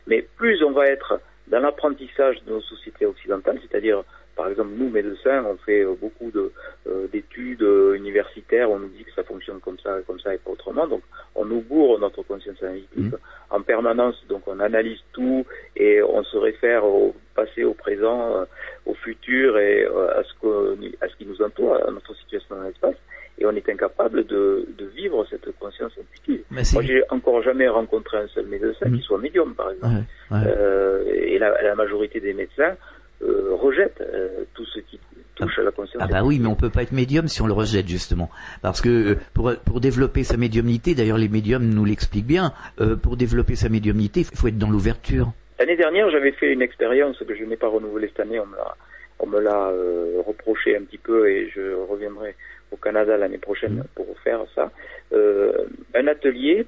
[0.06, 4.02] Mais plus on va être dans l'apprentissage de nos sociétés occidentales, c'est-à-dire,
[4.38, 6.52] par exemple, nous, médecins, on fait euh, beaucoup de,
[6.86, 10.38] euh, d'études euh, universitaires, on nous dit que ça fonctionne comme ça, comme ça et
[10.38, 11.02] pas autrement, donc
[11.34, 13.18] on nous bourre notre conscience analytique Mhm.
[13.50, 18.46] en permanence, donc on analyse tout et on se réfère au passé, au présent,
[18.86, 22.62] au futur et à, ce que, à ce qui nous entoure, à notre situation dans
[22.62, 22.94] l'espace,
[23.40, 26.42] et on est incapable de, de vivre cette conscience intuitive.
[26.50, 28.96] Moi, j'ai encore jamais rencontré un seul médecin Mhm.
[28.96, 29.94] qui soit médium, par exemple.
[30.30, 30.44] Ouais, ouais.
[30.46, 32.76] Euh, et la, la majorité des médecins
[33.22, 34.98] euh, rejettent euh, tout ce qui
[35.34, 36.02] touche à la conscience.
[36.04, 38.30] Ah bah oui, mais on peut pas être médium si on le rejette justement,
[38.62, 42.96] parce que euh, pour pour développer sa médiumnité, d'ailleurs les médiums nous l'expliquent bien, euh,
[42.96, 45.32] pour développer sa médiumnité, il faut être dans l'ouverture.
[45.58, 48.38] L'année dernière, j'avais fait une expérience que je n'ai pas renouvelée cette année.
[48.38, 48.76] On me l'a,
[49.18, 52.36] on me l'a reproché un petit peu et je reviendrai
[52.70, 54.70] au Canada l'année prochaine pour faire ça.
[55.12, 56.64] Un atelier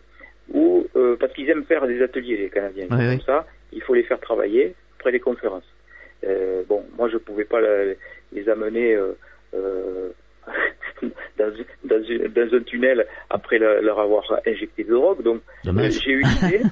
[0.52, 0.88] où,
[1.20, 4.74] parce qu'ils aiment faire des ateliers les Canadiens, comme ça, il faut les faire travailler
[4.98, 5.62] après les conférences.
[6.24, 7.94] Euh, bon, moi je pouvais pas la-
[8.32, 9.12] les amener euh,
[9.54, 10.10] euh,
[11.38, 11.52] dans,
[11.84, 16.22] dans, une- dans un tunnel après la- leur avoir injecté de drogue, donc j'ai eu
[16.22, 16.62] l'idée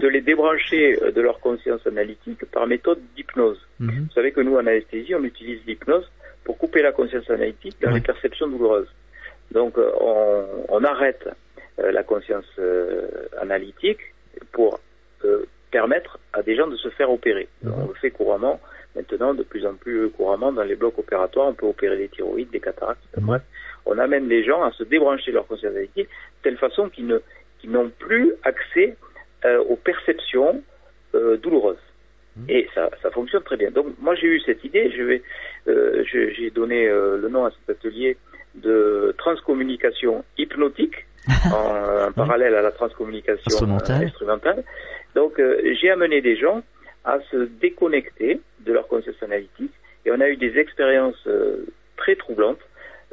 [0.00, 3.60] de les débrancher de leur conscience analytique par méthode d'hypnose.
[3.78, 4.06] Mhm.
[4.08, 6.10] Vous savez que nous, en anesthésie, on utilise l'hypnose
[6.44, 7.94] pour couper la conscience analytique dans Oui.
[7.96, 8.88] les perceptions douloureuses.
[9.52, 11.28] Donc, on, on arrête
[11.78, 12.46] la conscience
[13.40, 14.00] analytique
[14.52, 14.80] pour
[15.70, 17.48] permettre à des gens de se faire opérer.
[17.62, 17.72] Mhm.
[17.74, 18.60] On le fait couramment
[18.96, 22.50] maintenant de plus en plus couramment dans les blocs opératoires, on peut opérer des thyroïdes,
[22.50, 23.42] des cataractes, bref.
[23.86, 27.06] On amène les gens à se débrancher de leur conscience analytique de telle façon qu'ils
[27.06, 27.18] ne
[27.60, 28.96] qu'ils n'ont plus accès
[29.44, 30.62] euh, aux perceptions
[31.14, 31.76] euh, douloureuses.
[32.48, 33.70] Et ça, ça fonctionne très bien.
[33.70, 35.22] Donc moi j'ai eu cette idée, je vais,
[35.68, 38.16] euh, je- j'ai donné le nom à cet atelier
[38.54, 41.06] de transcommunication hypnotique
[41.52, 43.50] en, en parallèle à la transcommunication
[44.04, 44.64] Instrumentale.
[45.14, 45.40] Donc
[45.80, 46.62] j'ai amené des gens
[47.04, 49.72] à se déconnecter de leur conscience analytique
[50.04, 52.60] et on a eu des expériences euh, très troublantes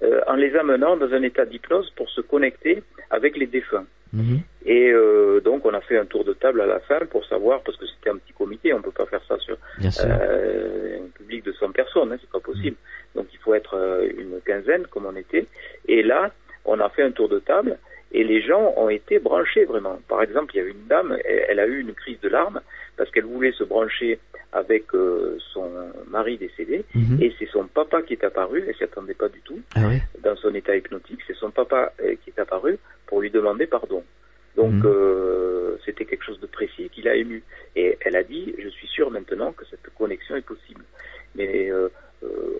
[0.03, 3.85] euh, en les amenant dans un état d'hypnose pour se connecter avec les défunts.
[4.13, 4.39] Mhm.
[4.65, 7.61] Et euh, donc on a fait un tour de table à la fin pour savoir,
[7.61, 9.57] parce que c'était un petit comité, on peut pas faire ça sur
[10.03, 12.77] euh, un public de 100 personnes, hein, c'est pas possible.
[13.15, 15.45] Donc il faut être euh, une quinzaine comme on était.
[15.87, 16.31] Et là,
[16.65, 17.77] on a fait un tour de table
[18.11, 19.99] et les gens ont été branchés vraiment.
[20.07, 22.61] Par exemple, il y a une dame, elle, elle a eu une crise de larmes
[22.95, 24.19] parce qu'elle voulait se brancher
[24.53, 25.69] avec euh, son
[26.09, 27.21] mari décédé Mhm.
[27.21, 29.81] et c'est son papa qui est apparu, elle s'y attendait pas du tout, Ah
[30.23, 34.03] dans son état hypnotique, c'est son papa euh, qui est apparu pour lui demander pardon.
[34.55, 34.83] Donc Mhm.
[34.85, 37.43] euh, c'était quelque chose de précis qui l'a ému.
[37.75, 40.83] Et elle a dit, je suis sûr maintenant que cette connexion est possible.
[41.35, 41.89] Mais euh,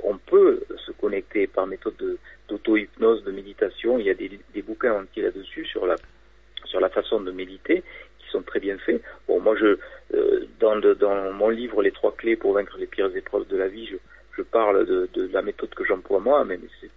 [0.04, 2.18] on peut se connecter par méthode de-
[2.48, 3.98] d'auto-hypnose, de, méditation.
[4.00, 5.96] Il y a des, des bouquins entiers là-dessus sur la
[6.66, 7.84] sur la façon de méditer
[8.20, 9.02] qui sont très bien faits.
[9.28, 9.78] Bon, moi, je
[10.14, 13.58] euh, dans, le- dans mon livre Les trois clés pour vaincre les pires épreuves de
[13.58, 13.96] la vie, je,
[14.38, 16.92] je parle de, de la méthode que j'emploie moi, mais, c'est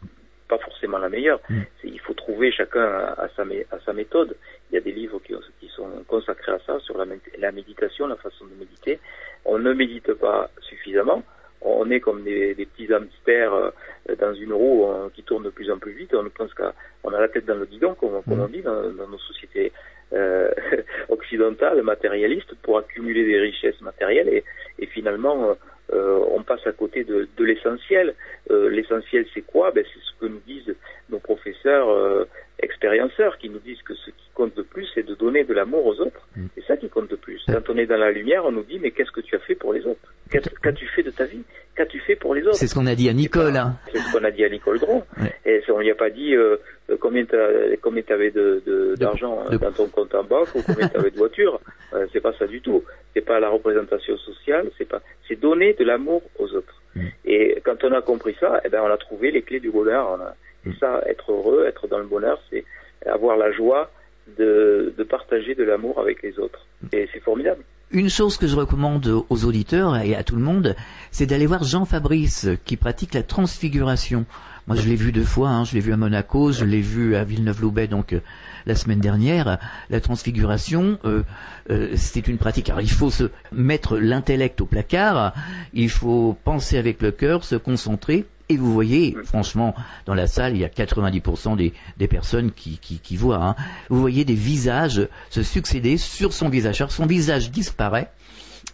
[0.48, 1.40] pas forcément la meilleure.
[1.48, 1.60] Mm.
[1.84, 4.36] Il faut trouver chacun à, à sa, mé- à sa méthode.
[4.70, 7.04] Il y a des livres qui, qui sont consacrés à ça, sur la,
[7.38, 8.98] la méditation, la façon de méditer.
[9.44, 11.22] On ne médite pas suffisamment.
[11.62, 13.70] On est comme des, des petits hamsters euh,
[14.18, 16.14] dans une roue euh, qui tourne de plus en plus vite.
[16.14, 18.42] On pense qu'on a la tête dans le guidon, comme, comme Mm.
[18.42, 19.72] on dit dans, dans nos sociétés
[20.12, 20.50] euh,
[21.10, 24.28] occidentales, matérialistes, pour accumuler des richesses matérielles.
[24.28, 24.44] Et,
[24.78, 25.56] et finalement,
[25.92, 28.14] euh, on passe à côté de, de l'essentiel.
[28.50, 29.70] Euh, l'essentiel, c'est quoi?
[29.70, 30.74] Ben, C'est ce que nous disent
[31.10, 32.24] nos professeurs euh,
[32.62, 35.86] expérienceurs, qui nous disent que ce qui compte le plus, c'est de donner de l'amour
[35.86, 36.28] aux autres.
[36.36, 36.46] Mm.
[36.54, 37.42] C'est ça qui compte le plus.
[37.46, 39.54] Quand on est dans la lumière, on nous dit, mais qu'est-ce que tu as fait
[39.54, 40.14] pour les autres?
[40.62, 41.42] Qu'as-tu fait de ta vie?
[41.74, 42.54] Qu'as-tu fait pour les autres?
[42.54, 43.56] C'est ce qu'on a dit à Nicole.
[43.56, 43.76] Hein.
[43.92, 44.78] c'est ce qu'on a dit à Nicole.
[44.84, 45.32] Ouais.
[45.44, 46.56] Et on a pas dit euh,
[46.96, 51.16] combien de, de, De- d'argent euh, dans ton compte en banque ou combien t'avais de
[51.18, 51.60] voiture.
[51.92, 52.84] Euh, c'est pas ça du tout.
[53.14, 54.70] C'est pas la représentation sociale.
[54.78, 55.00] C'est pas.
[55.26, 56.80] C'est donner de l'amour aux autres.
[56.94, 57.06] Mm.
[57.24, 60.08] Et quand on a compris ça, eh ben on a trouvé les clés du bonheur.
[60.16, 60.72] On a- Mm.
[60.78, 62.64] Ça, être heureux, être dans le bonheur, c'est
[63.06, 63.90] avoir la joie
[64.38, 66.66] de, de partager de l'amour avec les autres.
[66.92, 67.62] Et c'est formidable.
[67.90, 70.76] Une chose que je recommande aux auditeurs et à tout le monde,
[71.10, 74.26] c'est d'aller voir Jean Fabrice qui pratique la transfiguration.
[74.66, 75.48] Moi, je l'ai vu deux fois.
[75.50, 75.64] hein.
[75.64, 78.20] Je l'ai vu à Monaco, je l'ai vu à Villeneuve-Loubet, donc euh,
[78.66, 79.58] la semaine dernière.
[79.88, 81.22] La transfiguration, euh,
[81.70, 82.68] euh, c'est une pratique.
[82.68, 85.32] Alors, il faut se mettre l'intellect au placard.
[85.72, 88.26] Il faut penser avec le cœur, se concentrer.
[88.48, 92.80] Et vous voyez, franchement, dans la salle, il y a 90% des, des personnes qui,
[93.16, 93.44] voient.
[93.44, 93.54] hein.
[93.90, 96.80] Vous voyez des visages se succéder sur son visage.
[96.80, 98.10] Alors son visage disparaît.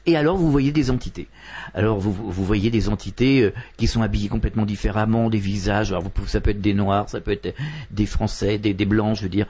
[0.07, 1.27] Et alors vous voyez des entités.
[1.75, 5.93] Alors vous, vous voyez des entités euh, qui sont habillées complètement différemment, des visages.
[5.93, 7.55] Alors ça peut être des noirs, ça peut être
[7.91, 9.47] des français, des, des blancs, je veux dire.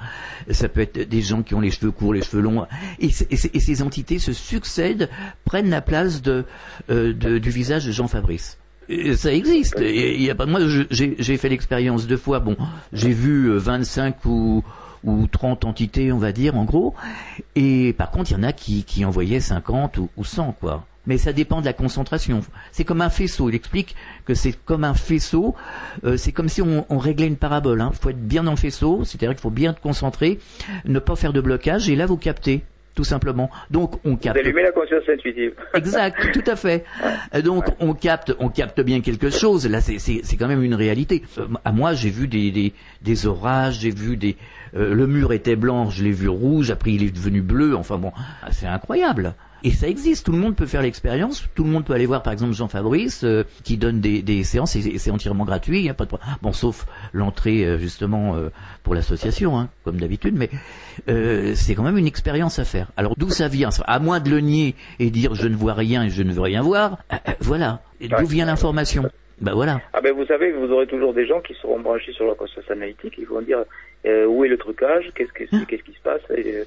[0.51, 2.67] Ça peut être des gens qui ont les cheveux courts, les cheveux longs.
[2.99, 5.11] Et, ces entités se succèdent,
[5.45, 6.45] prennent la place de,
[6.91, 8.59] euh, du visage de Jean Fabrice.
[9.17, 9.77] Ça existe.
[9.81, 12.39] Il y a pas, moi, j'ai fait l'expérience deux fois.
[12.39, 12.57] Bon,
[12.93, 14.65] j'ai vu euh, 25 ou
[15.07, 16.95] ou 30 entités, on va dire, en gros.
[17.55, 20.85] Et par contre, il y en a qui, qui envoyaient 50 ou, ou 100, quoi.
[21.07, 22.41] Mais ça dépend de la concentration.
[22.73, 23.49] C'est comme un faisceau.
[23.49, 25.55] Il explique que c'est comme un faisceau.
[26.05, 27.87] Euh, c'est comme si on, on réglait une parabole.
[27.93, 30.41] Il faut être bien dans le faisceau, c'est-à-dire qu'il faut bien te concentrer,
[30.85, 31.89] ne pas faire de blocage.
[31.89, 32.65] Et là, vous captez,
[32.97, 33.51] tout simplement.
[33.71, 34.35] Donc, on capte.
[34.37, 35.53] D'allumer la conscience intuitive.
[35.75, 36.85] Exact, tout à fait.
[37.37, 39.69] Euh, Donc on capte, on capte bien quelque chose.
[39.69, 41.23] Là, c'est quand même une réalité.
[41.39, 44.37] Euh, à moi, j'ai vu des, des des orages, j'ai vu des
[44.75, 46.71] euh, le mur était blanc, je l'ai vu rouge.
[46.71, 47.77] Après, il est devenu bleu.
[47.77, 49.35] Enfin bon, ah, c'est incroyable.
[49.65, 52.23] Et ça existe, tout le monde peut faire l'expérience, tout le monde peut aller voir
[52.23, 55.85] par exemple Jean Fabrice euh, qui donne des, des séances et c'est- entièrement gratuit, il
[55.87, 56.29] y a pas de problème.
[56.43, 58.51] Bon, sauf l'entrée euh, justement euh,
[58.85, 60.51] pour l'association, hein, comme d'habitude, mais
[61.09, 62.93] euh, c'est quand même une expérience à faire.
[62.97, 63.71] Alors d'où ça vient?
[63.87, 66.43] À moins de le nier et dire je ne vois rien et je ne veux
[66.43, 66.99] rien voir,
[67.41, 67.81] voilà.
[68.01, 69.05] D'où vient l'information?
[69.41, 69.81] Ben voilà.
[69.93, 72.71] Ah ben vous savez, vous aurez toujours des gens qui seront branchés sur la conscience
[72.71, 73.59] analytique, ils vont dire
[74.07, 75.59] euh, où est le trucage, qu'est-ce que Ah.
[75.69, 76.23] qu'est-ce qui se passe?
[76.37, 76.63] Et,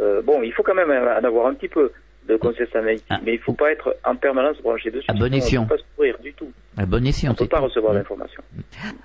[0.00, 1.90] euh, bon, il faut quand même en avoir un petit peu
[2.26, 3.20] de conscience analytique, Ah.
[3.22, 5.04] mais il faut pas être en permanence branché dessus.
[5.10, 5.64] À bon escient.
[5.64, 6.50] On peut pas se courir du tout.
[6.78, 7.32] À bon escient.
[7.32, 7.64] On peut c'est pas tout.
[7.64, 7.96] recevoir Mm.
[7.98, 8.42] l'information.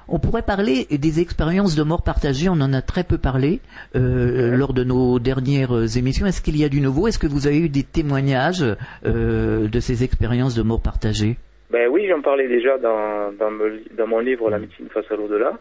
[0.08, 2.48] On pourrait parler des expériences de mort partagée.
[2.48, 3.60] On en a très peu parlé
[3.98, 6.26] euh, lors de nos dernières émissions.
[6.26, 7.08] Est-ce qu'il y a du nouveau?
[7.10, 8.64] Est-ce que vous avez eu des témoignages
[9.04, 11.38] de ces expériences de mort partagée
[11.70, 15.16] Ben oui, j'en parlais déjà dans, dans, me- dans mon livre La médecine face à
[15.16, 15.58] l'au-delà.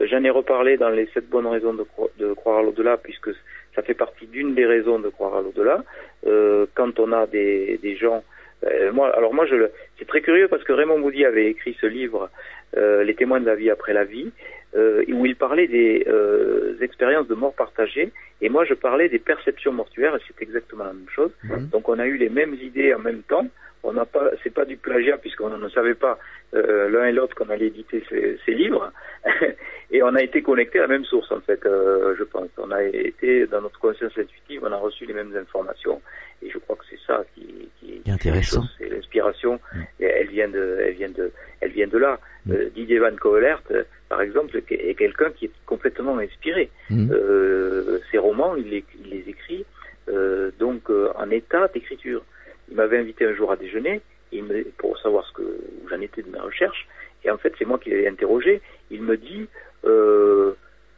[0.00, 2.96] Euh, J'en ai reparlé dans les sept bonnes raisons de, cro- de croire à l'au-delà,
[2.96, 3.30] puisque
[3.74, 5.82] ça fait partie d'une des raisons de croire à l'au-delà.
[6.26, 8.22] Euh, quand on a des, des gens,
[8.64, 11.76] euh, moi, alors moi, je, le- c'est très curieux parce que Raymond Moody avait écrit
[11.80, 12.30] ce livre,
[12.76, 14.30] euh, Les témoins de la vie après la vie,
[14.76, 19.18] euh, où il parlait des euh, expériences de mort partagée, et moi, je parlais des
[19.18, 21.32] perceptions mortuaires, et c'est exactement la même chose.
[21.72, 23.46] Donc, on a eu les mêmes idées en même temps.
[23.82, 26.18] On n'a pas, c'est pas du plagiat puisqu'on ne savait pas
[26.54, 28.92] euh, l'un et l'autre qu'on allait éditer ces, ces livres,
[29.90, 32.48] et on a été connectés à la même source en fait, euh, je pense.
[32.58, 36.00] On a été dans notre conscience intuitive, on a reçu les mêmes informations,
[36.42, 38.64] et je crois que c'est ça qui, qui, est intéressant.
[38.78, 39.60] c'est l'inspiration,
[40.00, 42.18] et elle vient de, elle vient de, elle vient de là.
[42.50, 43.62] Euh, Didier Van Coelert,
[44.08, 46.70] par exemple, est quelqu'un qui est complètement inspiré.
[46.90, 49.66] Euh, ses romans, il les, il les écrit
[50.08, 52.22] euh, donc euh, en état d'écriture.
[52.70, 54.00] Il m'avait invité un jour à déjeuner
[54.76, 55.60] pour savoir ce que
[55.90, 56.86] j'en étais de mes recherches.
[57.24, 58.60] Et en fait, c'est moi qui l'ai interrogé.
[58.90, 59.46] Il me dit,
[59.84, 60.52] euh,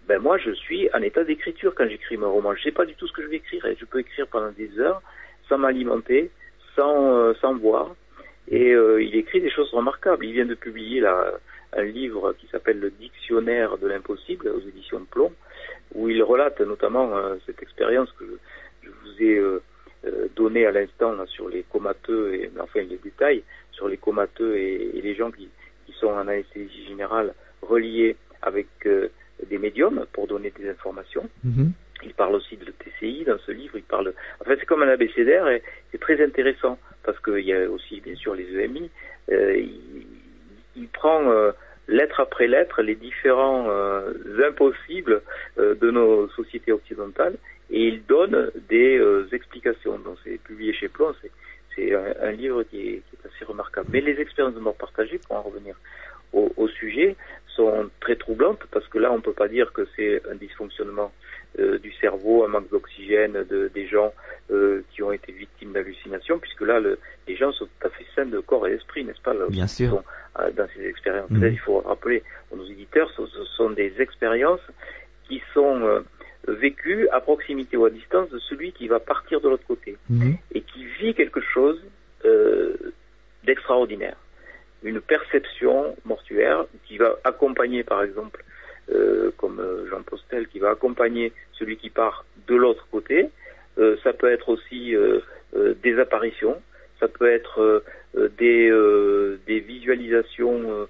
[0.09, 2.55] ben moi, je suis en état d'écriture quand j'écris mon roman.
[2.55, 3.65] Je sais pas du tout ce que je vais écrire.
[3.79, 5.03] Je peux écrire pendant des heures
[5.49, 6.31] sans m'alimenter,
[6.77, 7.95] sans euh, sans boire.
[8.49, 10.25] Et euh, il écrit des choses remarquables.
[10.25, 11.33] Il vient de publier là
[11.73, 15.33] un livre qui s'appelle Le Dictionnaire de l'impossible aux éditions Plomb,
[15.95, 18.25] où il relate notamment euh, cette expérience que
[18.83, 19.61] je, je vous ai
[20.41, 24.57] euh, euh, donnée à l'instant sur les comateux, et enfin les détails sur les comateux
[24.57, 25.49] et, et les gens qui,
[25.87, 29.09] qui sont en anesthésie générale reliés avec euh,
[29.49, 31.29] des médiums pour donner des informations.
[31.45, 31.73] Mhm.
[32.03, 33.77] Il parle aussi de TCI dans ce livre.
[33.77, 34.15] Il parle.
[34.41, 35.63] En fait, c'est comme un abécédaire et
[35.93, 38.91] c'est très intéressant parce qu'il y a aussi bien sûr les EMI.
[39.31, 40.07] Euh, il,
[40.77, 41.53] il prend euh,
[41.89, 44.15] lettre après lettre les différents euh,
[44.49, 45.23] impossibles
[45.59, 47.37] de nos sociétés occidentales
[47.71, 49.99] et il donne des euh, explications.
[49.99, 51.15] Donc c'est publié chez Plon.
[51.77, 53.89] C'est un, un livre qui est, qui est assez remarquable.
[53.93, 55.77] Mais les expériences de mort partagée, pour en revenir
[56.33, 57.17] au, au sujet,
[57.49, 61.13] sont très troublantes parce que là, on peut pas dire que c'est un dysfonctionnement
[61.59, 64.13] euh, du cerveau, un manque d'oxygène de, des gens
[64.51, 68.05] euh, qui ont été victimes d'hallucinations, puisque là, le, les gens sont tout à fait
[68.15, 69.91] sains de corps et d'esprit, n'est-ce pas là, Bien sûr.
[69.91, 70.05] sont,
[70.41, 71.31] euh, dans ces expériences.
[71.31, 71.43] Mhm.
[71.43, 74.61] Là, il faut rappeler à nos éditeurs, ce, ce sont des expériences
[75.29, 76.03] qui sont
[76.49, 80.37] vécues à proximité ou à distance de celui qui va partir de l'autre côté Mhm.
[80.55, 81.81] et qui vit quelque chose
[82.25, 82.77] euh,
[83.45, 84.17] d'extraordinaire.
[84.83, 88.45] Une perception mortuaire qui va accompagner, par exemple,
[88.93, 93.31] euh, comme euh, Jean Postel, qui va accompagner celui qui part de l'autre côté.
[93.79, 94.95] Euh, ça peut être aussi
[95.83, 96.61] des apparitions,
[96.99, 97.83] ça peut être
[98.39, 98.71] des,
[99.47, 100.87] des visualisations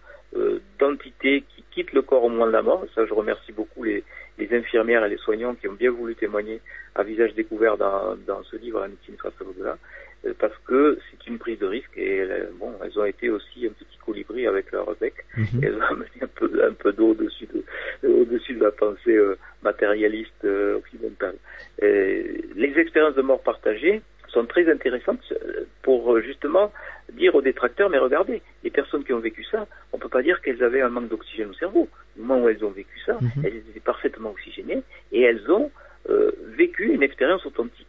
[0.78, 2.84] d'entités qui quittent le corps au moment de la mort.
[2.94, 4.04] Ça, je remercie beaucoup les,
[4.40, 6.60] les infirmières et les soignants qui ont bien voulu témoigner
[6.94, 9.78] à visage découvert dans, dans ce livre, La médecine face à l'au-delà,
[10.26, 13.66] euh, parce que c'est une prise de risque et euh, bon, elles ont été aussi
[13.66, 15.14] un petit colibri avec leur bec.
[15.36, 15.62] Mhm.
[15.62, 19.16] Et elles ont amené un peu, un peu d'eau au-dessus de, au-dessus de la pensée
[19.16, 21.36] euh, matérialiste euh, occidentale.
[21.80, 26.72] Et les expériences de mort partagée sont très intéressantes euh, pour euh, justement
[27.12, 30.40] dire aux détracteurs, mais regardez, les personnes qui ont vécu ça, on peut pas dire
[30.40, 31.88] qu'elles avaient un manque d'oxygène au cerveau.
[32.18, 32.89] Au moment où elles ont vécu
[33.20, 33.44] Mhm.
[33.44, 34.82] elles étaient parfaitement oxygénées
[35.12, 35.70] et elles ont
[36.08, 37.86] euh, vécu une expérience authentique.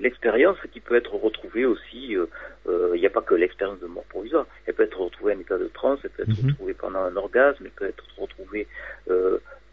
[0.00, 2.26] L'expérience qui peut être retrouvée aussi, euh,
[2.68, 5.40] euh, il n'y a pas que l'expérience de mort provisoire, elle peut être retrouvée en
[5.40, 6.50] état de transe, elle peut être Mhm.
[6.50, 8.66] retrouvée pendant un orgasme, elle peut être retrouvée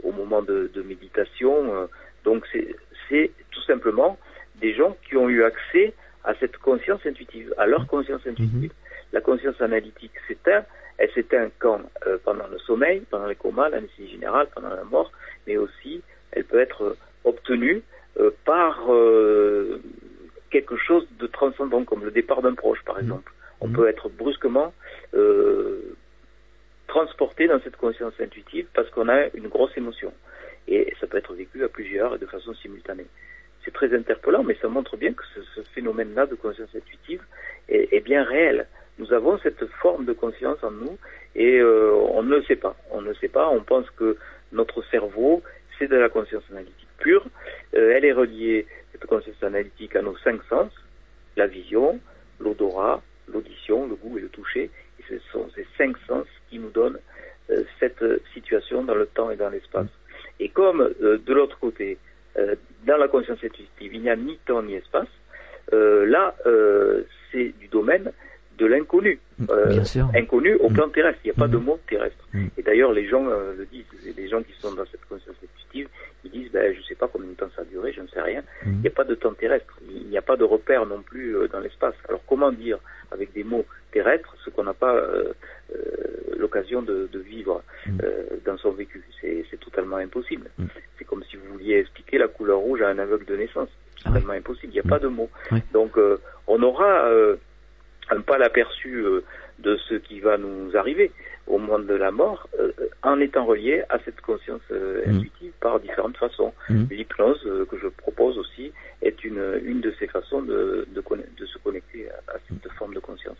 [0.03, 1.87] au moment de, de méditation.
[2.23, 2.45] donc
[3.09, 4.17] c'est tout simplement
[4.55, 8.71] des gens qui ont eu accès à cette conscience intuitive, à leur conscience intuitive.
[9.13, 10.65] La conscience analytique s'éteint,
[10.97, 11.81] elle s'éteint quand?
[12.75, 15.11] Sommeil, pendant le coma, l'anesthésie générale, pendant la mort,
[15.47, 16.01] mais aussi
[16.31, 17.81] elle peut être euh, obtenue
[18.19, 19.81] euh, par euh,
[20.51, 23.31] quelque chose de transcendant, comme le départ d'un proche, par exemple.
[23.61, 23.75] On Mhm.
[23.75, 24.73] peut être brusquement
[25.13, 25.95] euh,
[26.87, 30.11] transporté dans cette conscience intuitive parce qu'on a une grosse émotion.
[30.67, 33.05] Et ça peut être vécu à plusieurs et de façon simultanée.
[33.63, 37.21] C'est très interpellant, mais ça montre bien que ce, ce phénomène-là de conscience intuitive
[37.69, 38.67] est, est bien réel.
[38.99, 40.97] Nous avons cette forme de conscience en nous
[41.35, 42.75] et euh, on ne le sait pas.
[42.91, 43.49] On ne sait pas.
[43.49, 44.17] On pense que
[44.51, 45.43] notre cerveau,
[45.77, 47.25] c'est de la conscience analytique pure.
[47.75, 50.71] Euh, elle est reliée, cette conscience analytique, à nos cinq sens
[51.37, 51.99] la vision,
[52.39, 54.69] l'odorat, l'audition, le goût et le toucher.
[54.99, 56.99] Et ce sont ces cinq sens qui nous donnent
[57.49, 59.89] euh, cette euh, situation dans le temps et dans l'espace.
[60.39, 61.97] Et comme euh, de l'autre côté,
[62.37, 62.55] euh,
[62.85, 65.07] dans la conscience intuitive, il n'y a ni temps ni espace,
[65.71, 66.35] là,
[67.31, 68.11] c'est du domaine
[68.59, 69.19] de l'inconnu.
[69.49, 70.07] Euh, Bien sûr.
[70.15, 70.73] inconnu au Mm.
[70.73, 71.19] plan terrestre.
[71.23, 72.25] Il n'y a pas de mot terrestre.
[72.33, 72.47] Mm.
[72.57, 73.83] Et d'ailleurs, les gens euh, le disent.
[74.17, 75.89] Les gens qui sont dans cette conscience intuitive,
[76.23, 78.07] ils disent, ben, je ne sais pas combien de temps ça a duré, je ne
[78.07, 78.41] sais rien.
[78.65, 81.35] Il n'y a pas de temps terrestre, il n'y a pas de repère non plus
[81.35, 81.95] euh, dans l'espace.
[82.07, 82.79] Alors comment dire
[83.11, 85.33] avec des mots terrestres ce qu'on n'a pas euh,
[85.73, 85.77] euh,
[86.37, 87.61] l'occasion de, de vivre
[88.03, 89.03] euh, dans son vécu?
[89.21, 90.49] C'est totalement impossible.
[90.97, 93.69] C'est comme si vous vouliez expliquer la couleur rouge à un aveugle de naissance.
[93.97, 95.29] C'est Ah totalement impossible, il n'y a pas de mots.
[95.73, 96.17] Donc euh,
[96.47, 97.35] on aura euh,
[98.09, 99.23] un pas l'aperçu euh,
[99.59, 101.11] de ce qui va nous arriver
[101.47, 102.71] au moment de la mort euh,
[103.03, 105.15] en étant relié à cette conscience euh, Mhm.
[105.17, 106.53] intuitive par différentes façons.
[106.69, 106.87] Mhm.
[106.91, 111.57] L'hypnose euh, que je propose aussi est une, une de ces façons de, de, se
[111.59, 113.37] connecter à, à cette forme de conscience.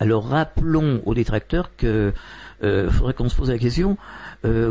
[0.00, 2.12] Alors rappelons aux détracteurs que
[2.62, 3.96] faudrait qu'on se pose la question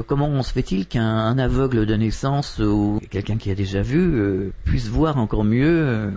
[0.07, 4.87] comment se fait-il qu'un un aveugle de naissance ou quelqu'un qui a déjà vu puisse
[4.87, 6.09] voir encore mieux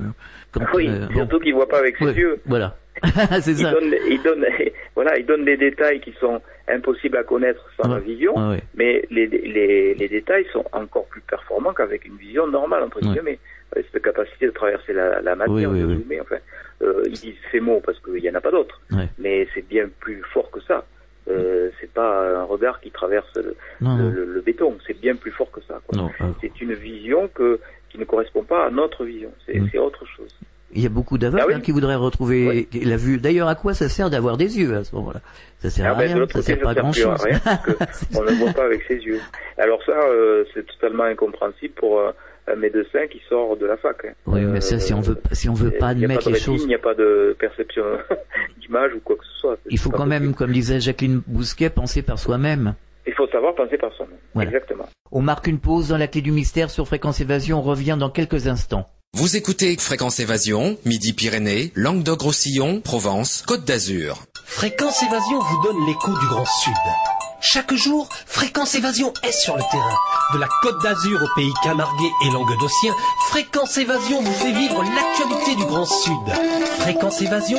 [0.53, 1.14] quand, oui, euh, bon.
[1.14, 2.41] surtout qu'il ne voit pas avec ses Ouais, yeux.
[2.47, 2.77] Voilà,
[3.40, 3.72] c'est Il ça.
[3.72, 4.44] donne, il, donne,
[4.94, 8.61] voilà, il donne des détails qui sont impossibles à connaître sans la vision, ouais.
[8.74, 13.12] mais les, les, les détails sont encore plus performants qu'avec une vision normale, entre Ouais.
[13.12, 13.38] guillemets.
[13.76, 16.03] Euh, Cette capacité de traverser la, la matière, Oui, oui, oui.
[16.03, 16.36] zoomer, enfin,
[16.82, 18.80] euh, ils disent ces mots parce qu'il n'y en a pas d'autres,
[19.18, 20.84] mais c'est bien plus fort que ça.
[21.28, 24.98] Euh, c'est pas un regard qui traverse le, Non, le, non, le- le béton, c'est
[25.01, 25.80] bien plus fort que ça.
[26.40, 29.68] C'est une vision que, qui ne correspond pas à notre vision, c'est Mm.
[29.70, 30.34] c'est autre chose.
[30.73, 31.55] Il y a beaucoup d'aveugles Ah oui.
[31.55, 32.81] hein, qui voudraient retrouver Oui.
[32.85, 33.18] la vue.
[33.18, 35.21] D'ailleurs, à quoi ça sert d'avoir des yeux à ce moment-là?
[35.59, 37.16] Ça sert Ah à ben, rien, ça sert pas à ça grand sert plus à
[37.16, 37.41] chose.
[37.45, 39.21] rien, parce On ne voit pas avec ses yeux.
[39.59, 42.12] Alors ça, euh, c'est totalement incompréhensible pour euh,
[42.47, 43.97] un médecin qui sort de la fac.
[44.05, 44.12] hein.
[44.27, 46.68] oui, mais ça, si on veut, si on veut pas admettre pas les choses, Il
[46.68, 47.83] n'y a pas de perception
[48.61, 49.59] d'image ou quoi que ce soit.
[49.68, 50.37] il faut quand même, possible.
[50.39, 52.75] comme disait Jacqueline Bousquet, penser par soi-même.
[53.07, 54.18] Il faut savoir penser par soi-même.
[54.35, 54.51] Voilà.
[54.51, 54.85] Exactement.
[55.11, 57.59] On marque une pause dans la clé du mystère sur Fréquence Évasion.
[57.59, 58.89] On revient dans quelques instants.
[59.14, 64.22] Vous écoutez Fréquence Évasion, Midi-Pyrénées, Languedoc-Roussillon, Provence, Côte d'Azur.
[64.46, 66.72] Fréquence Évasion vous donne l'écho du Grand Sud.
[67.40, 69.96] Chaque jour, Fréquence Évasion est sur le terrain.
[70.32, 72.94] De la Côte d'Azur au pays camarguais et languedocien,
[73.30, 76.14] Fréquence Évasion vous fait vivre l'actualité du Grand Sud.
[76.78, 77.58] Fréquence Évasion,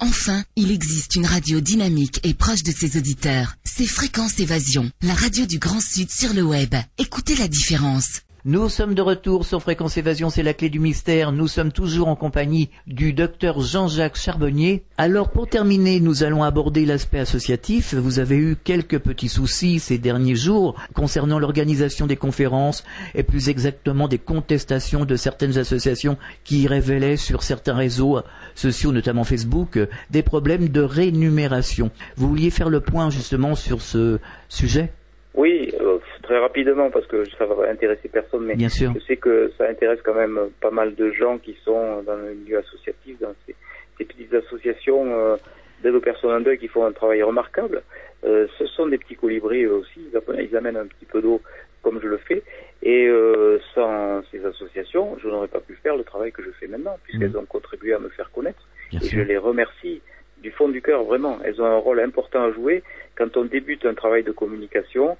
[0.00, 3.54] Enfin, il existe une radio dynamique et proche de ses auditeurs.
[3.64, 6.74] C'est Fréquence Évasion, la radio du Grand Sud sur le web.
[6.98, 8.20] Écoutez la différence.
[8.46, 11.32] Nous sommes de retour sur Fréquence Évasion, c'est la clé du mystère.
[11.32, 14.82] Nous sommes toujours en compagnie du docteur Jean-Jacques Charbonnier.
[14.98, 17.94] Alors pour terminer, nous allons aborder l'aspect associatif.
[17.94, 22.84] Vous avez eu quelques petits soucis ces derniers jours concernant l'organisation des conférences
[23.14, 28.20] et plus exactement des contestations de certaines associations qui révélaient sur certains réseaux
[28.54, 29.78] sociaux, notamment Facebook,
[30.10, 31.90] des problèmes de rémunération.
[32.16, 34.18] Vous vouliez faire le point justement sur ce
[34.50, 34.92] sujet?
[35.34, 38.92] Oui, euh, très rapidement parce que ça va intéresser personne, mais Bien sûr.
[38.94, 42.34] je sais que ça intéresse quand même pas mal de gens qui sont dans le
[42.34, 43.54] milieu associatif, dans ces,
[43.98, 45.36] ces petites associations euh,
[45.82, 47.82] d'aide aux personnes en deuil qui font un travail remarquable.
[48.24, 50.00] Euh, ce sont des petits colibris eux aussi,
[50.40, 51.40] ils, amènent un petit peu d'eau
[51.82, 52.42] comme je le fais,
[52.82, 56.66] et euh, sans ces associations, je n'aurais pas pu faire le travail que je fais
[56.66, 57.42] maintenant, puisqu'elles Mhm.
[57.42, 58.62] ont contribué à me faire connaître.
[58.90, 60.00] Bien Et je les remercie
[60.38, 61.38] du fond du cœur, vraiment.
[61.44, 62.82] Elles ont un rôle important à jouer
[63.16, 65.16] quand on débute un travail de communication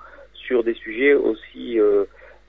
[0.46, 2.04] sur des sujets aussi euh,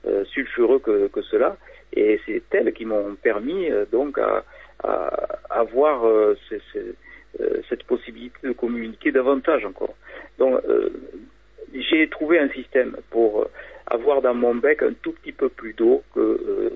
[0.06, 1.56] euh, sulfureux que, que cela.
[1.92, 4.44] Et c'est elles qui m'ont permis euh, donc à,
[4.82, 6.02] à avoir
[6.48, 6.94] ce- ce-
[7.68, 9.94] cette possibilité de communiquer davantage encore.
[10.38, 10.58] Donc
[11.74, 13.46] j'ai trouvé un système pour
[13.86, 16.72] avoir dans mon bec un tout petit peu plus d'eau que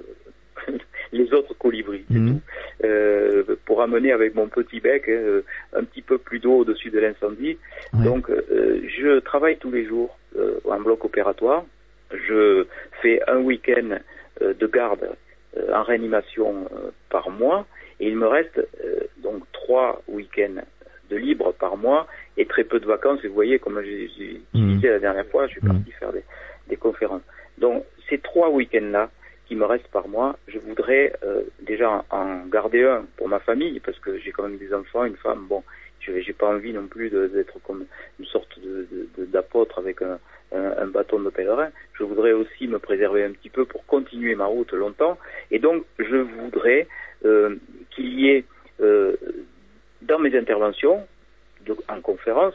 [1.13, 2.05] les autres colibris.
[2.11, 2.29] c'est Mhm.
[2.35, 2.41] tout.
[2.87, 5.43] Euh, pour amener avec mon petit bec euh,
[5.75, 7.59] un petit peu plus d'eau au-dessus de l'incendie.
[7.95, 8.05] Ouais.
[8.05, 10.19] Donc euh, je travaille tous les jours
[10.65, 11.65] en bloc opératoire.
[12.13, 12.67] Je
[13.03, 13.99] fais un week-end
[14.43, 15.09] euh, de garde
[15.57, 17.67] euh, en réanimation euh, par mois
[17.99, 20.63] et il me reste euh, donc trois week-ends
[21.11, 22.07] de libre par mois
[22.37, 23.21] et très peu de vacances.
[23.25, 24.77] Et vous voyez, comme j'ai Mhm.
[24.77, 25.69] disais la dernière fois, je suis Mhm.
[25.75, 26.25] parti faire des,
[26.69, 27.23] des conférences.
[27.59, 29.11] Donc ces trois week-ends-là
[29.47, 33.81] qui me restent par mois, je voudrais euh, déjà en, garder un pour ma famille
[33.81, 35.47] parce que j'ai quand même des enfants, une femme.
[35.49, 37.85] Bon, je j'ai pas envie non plus d'être comme
[38.19, 40.19] une sorte de- de- de- d'apôtre avec un,
[40.53, 41.71] un- un bâton de pèlerin.
[41.95, 45.19] Je voudrais aussi me préserver un petit peu pour continuer ma route longtemps.
[45.51, 46.87] Et donc, je voudrais
[47.25, 47.57] euh,
[47.91, 48.45] qu'il y ait
[48.81, 49.15] euh,
[50.03, 51.07] dans mes interventions,
[51.89, 52.55] en conférence,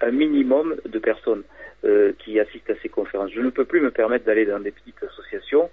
[0.00, 1.42] un minimum de personnes
[1.84, 3.30] euh, qui assistent à ces conférences.
[3.32, 5.68] Je ne peux plus me permettre d'aller dans des petites associations,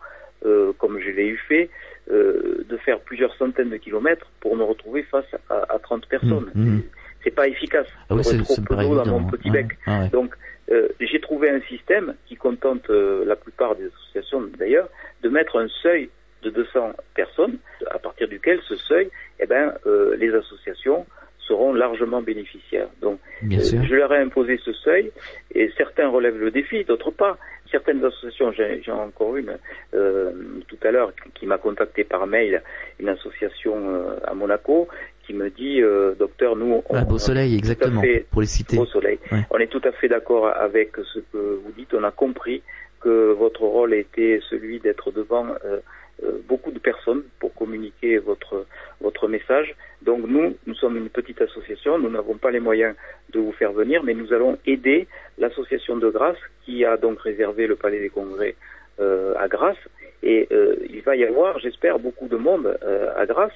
[0.45, 1.69] euh, comme je l'ai eu fait,
[2.11, 6.51] euh, de faire plusieurs centaines de kilomètres pour me retrouver face à, à 30 personnes.
[6.55, 6.81] Mhm, mhm.
[7.23, 7.87] C'est pas efficace.
[8.09, 9.67] Ah oui, c'est trop peu d'eau dans mon petit bec.
[9.87, 10.09] ouais.
[10.09, 10.33] Donc,
[10.71, 14.87] euh, j'ai trouvé un système qui contente euh, la plupart des associations d'ailleurs
[15.21, 16.09] de mettre un seuil
[16.43, 17.57] de 200 personnes
[17.91, 19.09] à partir duquel ce seuil,
[19.39, 21.05] eh ben, euh, les associations
[21.39, 22.87] seront largement bénéficiaires.
[23.01, 25.11] Donc, je leur ai imposé ce seuil
[25.53, 27.37] et certains relèvent le défi, d'autres pas.
[27.69, 29.57] Certaines associations, j'ai encore une
[29.91, 32.61] tout à l'heure qui, qui m'a contacté par mail,
[32.99, 34.87] une association à Monaco
[35.25, 38.77] qui me dit, euh, docteur, nous, on, Ah, Beau Soleil, exactement, fait- pour les citer.
[38.77, 39.19] Beau Soleil.
[39.31, 39.39] Ouais.
[39.51, 41.93] On est tout à fait d'accord avec ce que vous dites.
[41.93, 42.61] On a compris
[42.99, 45.79] que votre rôle était celui d'être devant euh,
[46.23, 48.65] euh, beaucoup de personnes pour communiquer votre
[49.01, 49.75] votre message.
[50.03, 51.97] Donc nous, nous sommes une petite association.
[51.97, 52.93] Nous n'avons pas les moyens
[53.33, 55.07] de vous faire venir, mais nous allons aider
[55.39, 58.55] l'association de Grasse qui a donc réservé le Palais des Congrès
[58.99, 59.77] à Grasse.
[60.21, 60.47] Et
[60.91, 62.77] il va y avoir, j'espère, beaucoup de monde
[63.17, 63.51] à Grasse.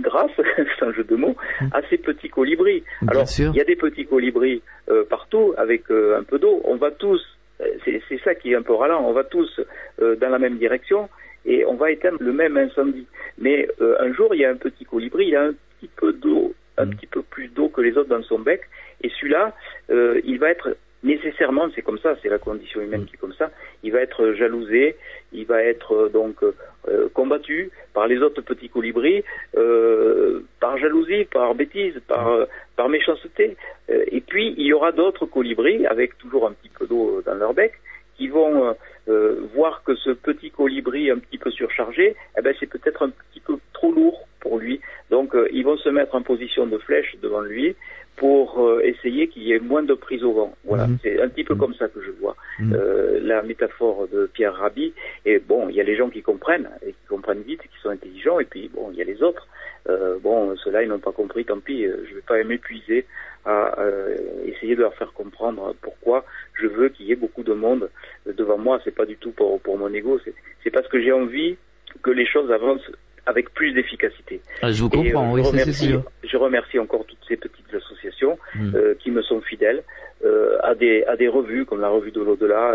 [0.00, 1.36] Grâce, c'est un jeu de mots,
[1.72, 2.82] à ces petits colibris.
[3.02, 6.60] Bien Alors, il y a des petits colibris euh, partout avec euh, un peu d'eau.
[6.64, 7.20] On va tous,
[7.60, 7.66] euh,
[8.08, 9.60] c'est ça qui est un peu ralent, on va tous
[10.00, 11.08] euh, dans la même direction
[11.44, 13.06] et on va éteindre le même incendie.
[13.38, 16.54] Mais un jour, il y a un petit colibri, il a un petit peu d'eau,
[16.76, 16.90] un Mm.
[16.94, 18.62] petit peu plus d'eau que les autres dans son bec,
[19.02, 19.54] et celui-là,
[19.88, 23.50] il va être nécessairement, c'est comme ça, c'est la condition humaine qui est comme ça,
[23.82, 24.96] il va être jalousé,
[25.32, 29.24] il va être euh, donc euh, combattu par les autres petits colibris,
[29.56, 32.44] euh, par jalousie, par bêtise, par, euh,
[32.76, 33.56] par méchanceté.
[33.90, 37.34] Euh, et puis, il y aura d'autres colibris, avec toujours un petit peu d'eau dans
[37.34, 37.72] leur bec,
[38.16, 38.72] qui vont euh,
[39.08, 43.10] euh, voir que ce petit colibri un petit peu surchargé, eh ben, c'est peut-être un
[43.10, 44.80] petit peu trop lourd pour lui.
[45.10, 47.74] Donc, euh, ils vont se mettre en position de flèche devant lui
[48.20, 50.52] pour euh, essayer qu'il y ait moins de prise au vent.
[50.64, 50.98] Voilà, Mhm.
[51.02, 52.74] c'est un petit peu comme ça que je vois Mhm.
[52.74, 54.92] euh, la métaphore de Pierre Rabhi.
[55.24, 57.80] Et bon, il y a les gens qui comprennent, et qui comprennent vite, et qui
[57.82, 59.48] sont intelligents, et puis bon, il y a les autres.
[59.88, 63.06] Euh, bon, ceux-là, ils n'ont pas compris, tant pis, euh, je ne vais pas m'épuiser
[63.46, 64.14] à euh,
[64.44, 66.26] essayer de leur faire comprendre pourquoi
[66.60, 67.88] je veux qu'il y ait beaucoup de monde
[68.26, 68.80] devant moi.
[68.84, 70.20] C'est pas du tout pour, pour mon ego,
[70.62, 71.56] c'est parce que j'ai envie
[72.02, 72.92] que les choses avancent
[73.30, 74.40] avec plus d'efficacité.
[74.62, 76.02] Ah, je vous Et, euh, comprends, oui, c'est sûr.
[76.22, 78.74] Je remercie encore toutes ces petites associations Mm.
[78.76, 79.82] euh, qui me sont fidèles,
[80.24, 82.74] euh, à des à des revues comme la revue de l'au-delà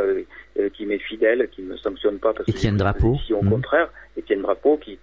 [0.73, 3.17] qui m'est fidèle, qui me sanctionne pas parce Étienne que Drapeau.
[3.25, 3.49] si au Mm.
[3.51, 4.97] contraire, Étienne Drapeau qui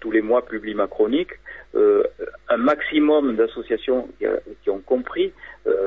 [0.00, 1.30] tous les mois publie ma chronique,
[1.74, 4.08] un maximum d'associations
[4.62, 5.32] qui, ont compris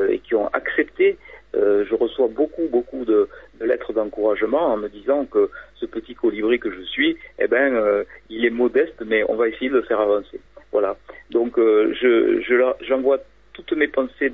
[0.09, 1.17] et qui ont accepté.
[1.53, 3.29] Je reçois beaucoup beaucoup de,
[3.59, 7.73] de lettres d'encouragement en me disant que ce petit colibri que je suis, eh ben,
[7.73, 10.39] euh, il est modeste, mais on va essayer de le faire avancer.
[10.71, 10.97] Voilà.
[11.31, 13.19] Donc, euh, je, j'envoie
[13.53, 14.31] toutes mes pensées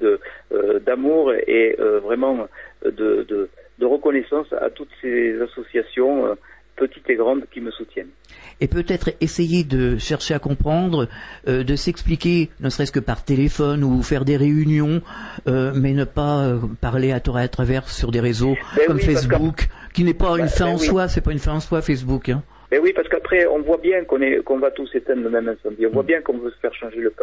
[0.51, 2.47] euh, d'amour et euh, vraiment
[2.83, 6.33] de, de, de reconnaissance à toutes ces associations euh,
[6.83, 8.13] petites et grandes qui me soutiennent.
[8.63, 11.07] et peut-être essayer de chercher à comprendre,
[11.47, 15.01] euh, de s'expliquer, ne serait-ce que par téléphone ou faire des réunions,
[15.47, 16.59] euh, mais ne pas euh,
[16.89, 19.57] parler à tort et à travers sur des réseaux Ben comme oui, Facebook,
[19.93, 20.85] qui n'est pas Ben- une fin ben en oui.
[20.89, 22.29] soi, c'est pas une fin en soi Facebook.
[22.29, 22.41] Hein.
[22.71, 25.85] Mais oui, parce qu'après, on voit bien qu'on qu'on va tous éteindre le même incendie.
[25.85, 25.93] On Mm.
[25.93, 27.13] voit bien qu'on veut se faire changer le,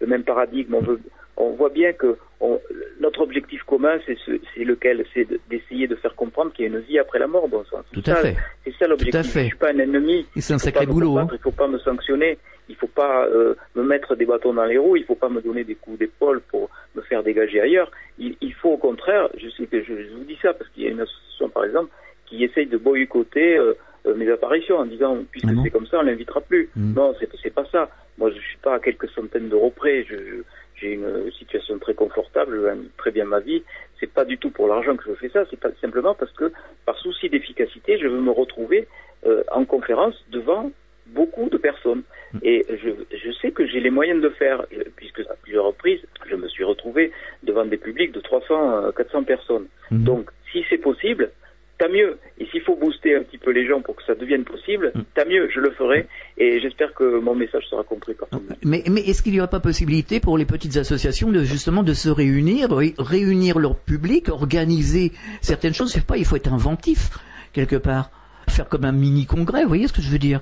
[0.00, 0.74] le même paradigme.
[0.74, 0.98] On veut,
[1.40, 2.60] on voit bien que on-
[3.00, 6.68] notre objectif commun, c'est ce, c'est lequel, c'est de- d'essayer de faire comprendre qu'il y
[6.68, 7.78] a une vie après la mort, bon sang.
[7.92, 8.36] Tout à ça- fait.
[8.64, 9.22] C'est ça l'objectif.
[9.34, 10.26] Je suis pas un ennemi.
[10.36, 11.18] C'est un sacré boulot.
[11.18, 11.28] Hein.
[11.32, 12.38] Il faut pas me sanctionner.
[12.68, 14.96] Il faut pas euh, me mettre des bâtons dans les roues.
[14.96, 17.90] Il faut pas me donner des coups d'épaule pour me faire dégager ailleurs.
[18.18, 20.84] Il, il faut au contraire, je sais que je, je vous dis ça parce qu'il
[20.84, 21.90] y a une association par exemple
[22.26, 23.74] qui essaye de boycotter euh,
[24.06, 26.68] euh, mes apparitions en disant puisque Ah c'est comme ça on l'invitera plus.
[26.76, 26.94] Mm.
[26.94, 27.88] Non, c'est pas ça.
[28.18, 30.04] Moi je suis pas à quelques centaines d'euros près.
[30.04, 30.42] Je, je-
[30.80, 33.62] j'ai une situation très confortable, je gagne très bien ma vie.
[33.98, 35.44] C'est pas du tout pour l'argent que je fais ça.
[35.50, 36.52] C'est pas simplement parce que
[36.86, 38.88] par souci d'efficacité, je veux me retrouver
[39.26, 40.70] euh, en conférence devant
[41.08, 42.02] beaucoup de personnes.
[42.42, 45.64] Et je, je sais que j'ai les moyens de le faire, euh, puisque à plusieurs
[45.64, 47.10] reprises, je me suis retrouvé
[47.42, 49.66] devant des publics de 300, euh, 400 personnes.
[49.90, 50.04] Mhm.
[50.04, 51.30] Donc, si c'est possible,
[51.78, 52.18] tant mieux.
[52.38, 55.04] Et s'il faut booster un petit peu les gens pour que ça devienne possible, Mhm.
[55.16, 56.06] tant mieux, je le ferai.
[56.42, 58.56] Et j'espère que mon message sera compris par tout le monde.
[58.64, 61.92] Mais, mais est-ce qu'il n'y aurait pas possibilité pour les petites associations de justement de
[61.92, 65.12] se réunir, ré- réunir leur public, organiser
[65.42, 65.90] certaines choses?
[65.92, 67.10] Je sais pas, il faut être inventif
[67.52, 68.10] quelque part,
[68.48, 69.62] faire comme un mini congrès.
[69.64, 70.40] Vous voyez ce que je veux dire?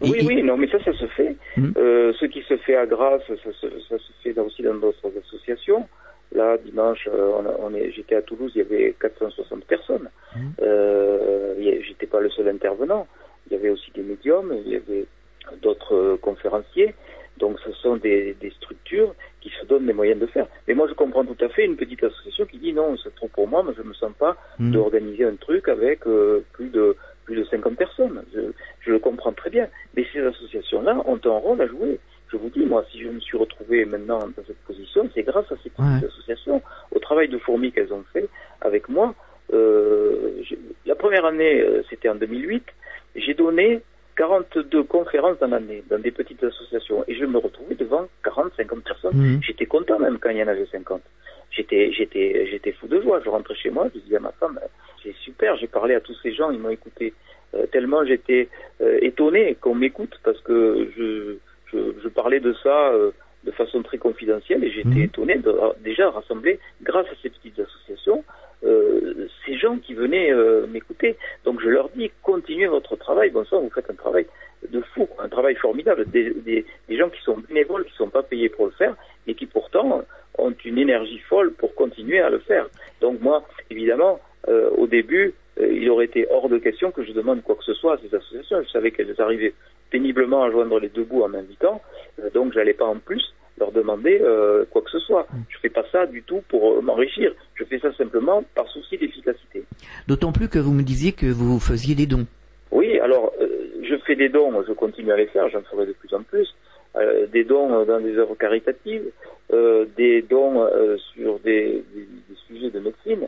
[0.00, 1.36] Oui, et- oui, non, mais ça, ça se fait.
[1.56, 1.74] Mhm.
[1.76, 5.10] Euh, ce qui se fait à Grasse, ça, se- ça se fait aussi dans d'autres
[5.24, 5.88] associations.
[6.34, 10.08] Là, dimanche, euh, on, a- on est, j'étais à Toulouse, il y avait 460 personnes.
[10.36, 10.52] Mhm.
[10.62, 11.54] Euh,
[11.86, 13.06] j'étais pas le seul intervenant.
[13.50, 15.04] Il y avait aussi des médiums, il y avait
[15.62, 16.94] d'autres euh, conférenciers.
[17.38, 20.46] Donc, ce sont des, des structures qui se donnent les moyens de faire.
[20.68, 23.28] Mais moi, je comprends tout à fait une petite association qui dit non, c'est trop
[23.28, 24.72] pour moi, mais je me sens pas Mhm.
[24.72, 28.22] d'organiser un truc avec euh, plus de plus de 50 personnes.
[28.34, 28.40] Je,
[28.84, 29.68] je le comprends très bien.
[29.96, 31.98] Mais ces associations-là ont un rôle à jouer.
[32.32, 35.50] Je vous dis, moi, si je me suis retrouvé maintenant dans cette position, c'est grâce
[35.52, 36.08] à ces petites Ouais.
[36.08, 36.60] associations,
[36.90, 38.28] au travail de fourmi qu'elles ont fait
[38.60, 39.14] avec moi.
[39.52, 40.32] Euh,
[40.86, 42.64] la première année, c'était en 2008,
[43.16, 43.82] j'ai donné
[44.16, 48.84] 42 conférences dans l'année, dans des petites associations, et je me retrouvais devant 40, 50
[48.84, 49.16] personnes.
[49.16, 49.40] Mhm.
[49.42, 51.00] J'étais content même quand il y en avait 50.
[51.50, 53.20] J'étais, j'étais, j'étais fou de joie.
[53.24, 54.58] Je rentrais chez moi, je disais à ma femme,
[55.02, 57.12] c'est super, j'ai parlé à tous ces gens, ils m'ont écouté.
[57.54, 58.48] Euh, tellement j'étais
[58.80, 61.36] euh, étonné qu'on m'écoute parce que je,
[61.70, 63.10] je, je parlais de ça euh,
[63.44, 65.02] de façon très confidentielle et j'étais Mhm.
[65.02, 67.81] étonné de déjà rassembler, grâce à ces petites associations,
[69.62, 71.16] gens qui venaient euh, m'écouter.
[71.44, 74.26] Donc je leur dis, continuez votre travail, bon sang, vous faites un travail
[74.70, 78.66] de fou, un travail formidable, des, gens qui sont bénévoles, qui sont pas payés pour
[78.66, 78.94] le faire,
[79.26, 80.02] et qui pourtant
[80.38, 82.68] ont une énergie folle pour continuer à le faire.
[83.00, 87.12] Donc moi, évidemment, euh, au début, euh, il aurait été hors de question que je
[87.12, 88.62] demande quoi que ce soit à ces associations.
[88.62, 89.54] Je savais qu'elles arrivaient
[89.90, 91.82] péniblement à joindre les deux bouts en m'invitant,
[92.32, 94.18] donc j'allais pas en plus leur demander
[94.70, 95.26] quoi que ce soit.
[95.50, 97.34] Je fais pas ça du tout pour m'enrichir.
[97.56, 99.51] Je fais ça simplement par souci d'efficacité.
[100.12, 102.26] D'autant plus que vous me disiez que vous faisiez des dons.
[102.70, 103.46] Oui, alors euh,
[103.82, 106.54] je fais des dons, je continue à les faire, j'en ferai de plus en plus.
[106.96, 109.06] Euh, des dons euh, dans des œuvres caritatives,
[109.54, 110.68] euh, des dons
[111.14, 113.26] sur des, des- des sujets de médecine.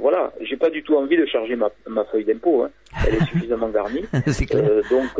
[0.00, 2.62] Voilà, j'ai pas du tout envie de charger ma, ma feuille d'impôt.
[2.62, 2.70] Hein.
[3.06, 4.06] Elle est suffisamment garnie.
[4.26, 4.64] c'est clair.
[4.88, 5.10] Donc,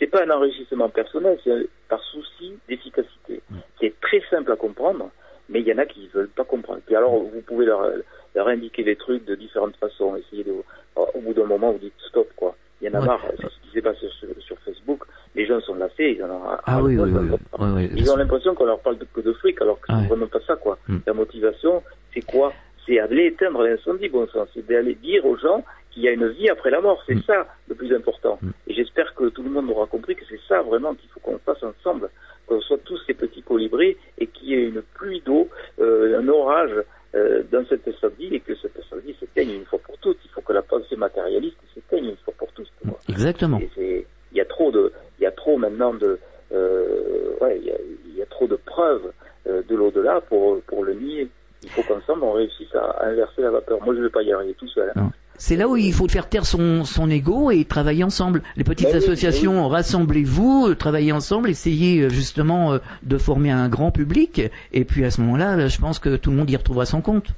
[0.00, 3.40] c'est pas un enrichissement personnel, c'est par souci d'efficacité.
[3.80, 5.10] C'est très simple à comprendre,
[5.48, 6.80] mais il y en a qui veulent pas comprendre.
[6.84, 7.88] Puis alors, vous pouvez leur,
[8.34, 10.16] leur indiquer les trucs de différentes façons.
[10.16, 10.52] Essayez de,
[10.96, 12.54] au bout d'un moment, vous dites stop, quoi.
[12.82, 13.06] Il y en a Ouais.
[13.06, 13.20] marre.
[13.38, 15.02] C'est ce qui s'est passé sur, sur Facebook.
[15.34, 17.10] Les gens sont lassés, ils en ont Ah oui, oui,
[17.58, 17.90] oui.
[17.96, 20.40] Ils ont l'impression qu'on leur parle de, que de fric, alors que c'est vraiment pas
[20.46, 20.78] ça, quoi.
[20.88, 20.96] Mm.
[21.06, 21.82] La motivation,
[22.14, 22.52] c'est quoi?
[22.86, 24.46] C'est aller éteindre l'incendie, bon sang.
[24.54, 27.02] C'est d'aller dire aux gens qu'il y a une vie après la mort.
[27.06, 27.22] C'est Mm.
[27.26, 28.38] ça le plus important.
[28.40, 28.50] Mm.
[28.68, 31.38] Et j'espère que tout le monde aura compris que c'est ça vraiment qu'il faut qu'on
[31.38, 32.08] fasse ensemble,
[32.46, 35.48] qu'on soit tous ces petits colibris et qu'il y ait une pluie d'eau,
[35.80, 36.72] euh, un orage
[37.14, 40.18] euh, dans cet incendie et que cet incendie s'éteigne une fois pour toutes.
[40.24, 42.68] Il faut que la pensée matérialiste s'éteigne une fois pour tous.
[42.86, 42.98] quoi.
[43.08, 43.60] Exactement.
[43.78, 44.04] Il
[44.36, 46.18] y a trop de, il y a trop maintenant de,
[46.52, 49.12] euh, ouais, il y a, il y a trop de preuves
[49.48, 51.28] euh, de l'au-delà pour pour le nier.
[51.62, 53.82] Il faut qu'ensemble on réussisse à inverser la vapeur.
[53.82, 54.92] Moi, je ne vais pas y arriver tout seul.
[54.96, 55.10] hein.
[55.40, 58.42] C'est là où il faut faire taire son, son ego et travailler ensemble.
[58.58, 63.50] Les petites Ben oui, associations, rassemblez-vous, euh, travaillez ensemble, essayez euh, justement euh, de former
[63.50, 64.42] un grand public.
[64.74, 67.00] Et puis à ce moment-là, là, je pense que tout le monde y retrouvera son
[67.00, 67.28] compte.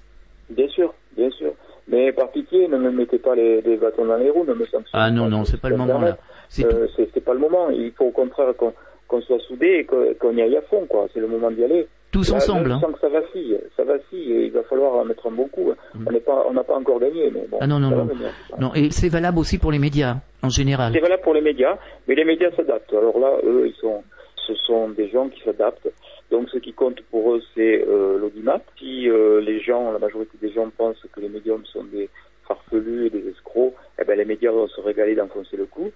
[0.51, 1.53] Bien sûr, bien sûr.
[1.87, 4.67] Mais par pitié, ne me mettez pas les, les bâtons dans les roues, ne me
[4.93, 6.19] Ah non, non, c'est pas le moment là.
[6.49, 6.89] C'est Euh,
[7.25, 7.71] pas le moment.
[7.71, 11.07] Il faut au contraire qu'on soit soudés et qu'on y aille à fond, quoi.
[11.15, 11.87] C'est le moment d'y aller.
[12.13, 12.69] Tous Là, ensemble.
[12.69, 12.81] Je hein.
[12.81, 15.73] sens que ça vacille, ça vacille et il va falloir en mettre un bon coup.
[15.95, 16.07] Mm.
[16.47, 17.59] On n'a pas encore gagné, mais bon.
[17.61, 18.31] Ah non, non, venir.
[18.61, 20.93] Non, et c'est valable aussi pour les médias en général.
[20.93, 22.93] C'est valable pour les médias, mais les médias s'adaptent.
[22.93, 24.05] Alors là, eux, ils sont,
[24.47, 25.89] ce sont des gens qui s'adaptent.
[26.31, 28.61] Donc ce qui compte pour eux, c'est euh, l'audimat.
[28.79, 32.09] Si euh, les gens, la majorité des gens pensent que les médiums sont des
[32.47, 35.91] farfelus et des escrocs, eh ben les médias vont se régaler d'enfoncer le coup.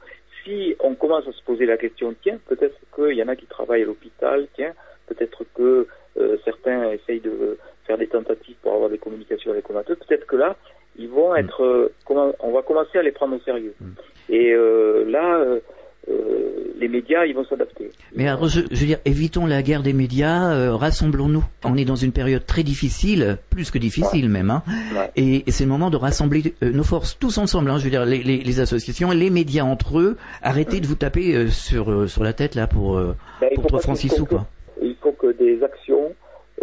[0.44, 3.46] Si on commence à se poser la question, tiens, peut-être qu'il y en a qui
[3.46, 4.72] travaillent à l'hôpital, tiens,
[5.06, 5.88] peut-être que
[6.18, 10.36] euh, certains essayent de faire des tentatives pour avoir des communications avec eux, peut-être que
[10.36, 10.56] là,
[10.98, 13.74] ils vont être, euh, comment, on va commencer à les prendre au sérieux.
[14.28, 15.60] Et euh, là, euh,
[16.78, 17.90] les médias, ils vont s'adapter.
[18.14, 21.44] Mais alors, je, je veux dire, évitons la guerre des médias, euh, rassemblons-nous.
[21.64, 24.62] On est dans une période très difficile, plus que difficile même, hein.
[24.94, 25.10] Ouais.
[25.16, 27.70] et, et c'est le moment de rassembler euh, nos forces tous ensemble.
[27.70, 30.16] Hein, je veux dire, les, les, les associations, les médias entre eux.
[30.42, 33.00] Arrêtez de vous taper sur sur la tête là pour
[33.42, 34.46] il pour six faut sous quoi.
[34.80, 35.75] Il faut que des actions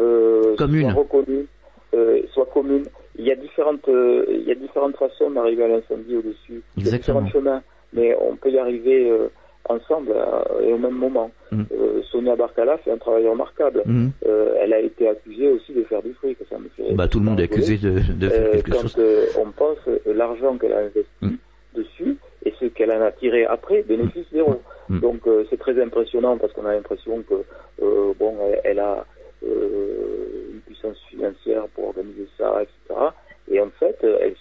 [0.03, 1.45] euh, reconnues,
[1.93, 2.85] euh, soient communes.
[3.17, 6.61] Il y a différentes, euh, il y a différentes façons d'arriver à l'incendie au-dessus.
[6.77, 7.61] Il y a différents chemins,
[7.93, 9.27] mais on peut y arriver euh,
[9.69, 11.29] ensemble euh, et au même moment.
[11.51, 11.63] Mm.
[12.11, 13.83] Sonia Barcala fait un travail remarquable.
[14.25, 16.37] Euh, elle a été accusée aussi de faire du fric.
[16.49, 18.97] Ça me fait Bah tout le monde est accusé de, de faire quelque quand chose.
[19.39, 21.35] on pense l'argent qu'elle a investi Mm.
[21.75, 24.61] dessus et ce qu'elle en a tiré après, bénéfice zéro.
[24.89, 24.99] Mm.
[24.99, 27.35] Donc euh, c'est très impressionnant parce qu'on a l'impression que
[27.83, 29.05] euh, bon, elle, elle a
[29.43, 32.99] une puissance financière pour organiser ça, etc.
[33.51, 34.35] Et en fait, euh, elle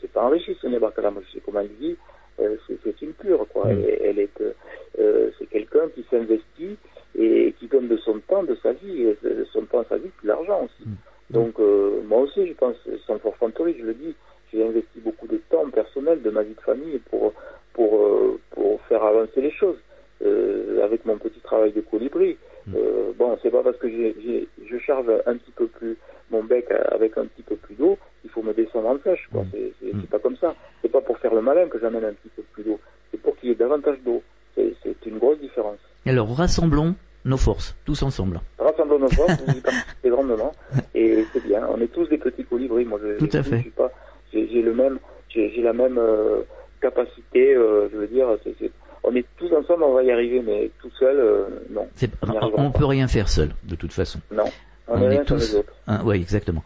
[0.00, 1.10] s'est pas enrichie, Sonia Barcala.
[1.10, 1.96] Moi, je sais comment elle vit.
[2.40, 3.66] Euh, c'est une pure, quoi.
[3.66, 3.70] Mm.
[3.70, 4.52] Elle, elle est, euh,
[4.98, 6.76] euh, c'est quelqu'un qui s'investit
[7.16, 10.28] et qui donne de son temps, de sa vie, de son temps, sa vie, de
[10.28, 10.88] l'argent aussi.
[11.32, 12.76] Donc euh, moi aussi, je pense,
[13.06, 14.14] sans forfanterie, je le dis,
[14.52, 17.32] j'ai investi beaucoup de temps personnel de ma vie de famille pour
[17.72, 19.78] pour euh, pour faire avancer les choses
[20.24, 22.36] euh, avec mon petit travail de colibri.
[22.74, 25.96] Euh, bon, c'est pas parce que j'ai, j'ai- je charge un petit peu plus
[26.30, 29.28] mon bec avec un petit peu plus d'eau qu'il faut me descendre en flèche.
[29.32, 29.44] Quoi.
[29.52, 30.54] C'est, c'est, pas comme ça.
[30.80, 32.80] C'est pas pour faire le malin que j'amène un petit peu plus d'eau.
[33.10, 34.22] C'est pour qu'il y ait davantage d'eau.
[34.54, 34.72] C'est,
[35.06, 35.78] une grosse différence.
[36.06, 36.94] Alors rassemblons
[37.24, 38.40] nos forces, tous ensemble.
[38.58, 40.52] Rassemblons nos forces, vous y participez grandement,
[40.94, 41.66] et c'est bien.
[41.70, 42.84] On est tous des petits colibris.
[42.84, 43.56] Moi, je, Tout à je, fait.
[43.58, 43.90] je suis pas,
[44.32, 44.98] j'ai, j'ai le même,
[45.28, 46.42] j'ai, j'ai la même euh,
[46.80, 47.54] capacité.
[47.54, 48.70] euh, je veux dire, c'est-
[49.04, 51.86] on est tous ensemble on va y arriver, mais tout seul, euh, non.
[51.94, 52.10] C'est-
[52.56, 54.20] On ne peut rien faire seul, de toute façon.
[54.32, 54.44] Non.
[54.88, 55.56] On, On est tous-
[56.04, 56.62] oui, exactement.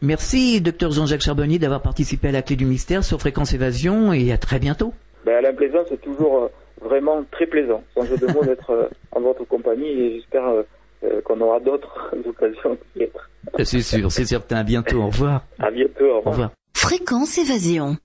[0.00, 4.30] Merci, docteur Jean-Jacques Charbonnier, d'avoir participé à la clé du mystère sur Fréquence Évasion et
[4.32, 4.92] à très bientôt.
[5.26, 6.48] Ben, Alain Plaisant, c'est toujours euh,
[6.86, 10.62] vraiment très plaisant, sans jeu de mots, d'être euh, en votre compagnie et j'espère euh,
[11.04, 13.28] euh, qu'on aura d'autres occasions d'y être.
[13.64, 14.58] C'est sûr, c'est certain.
[14.58, 15.02] À bientôt.
[15.02, 15.42] Au revoir.
[15.58, 16.50] À bientôt, au revoir.
[16.74, 17.96] Fréquence Évasion.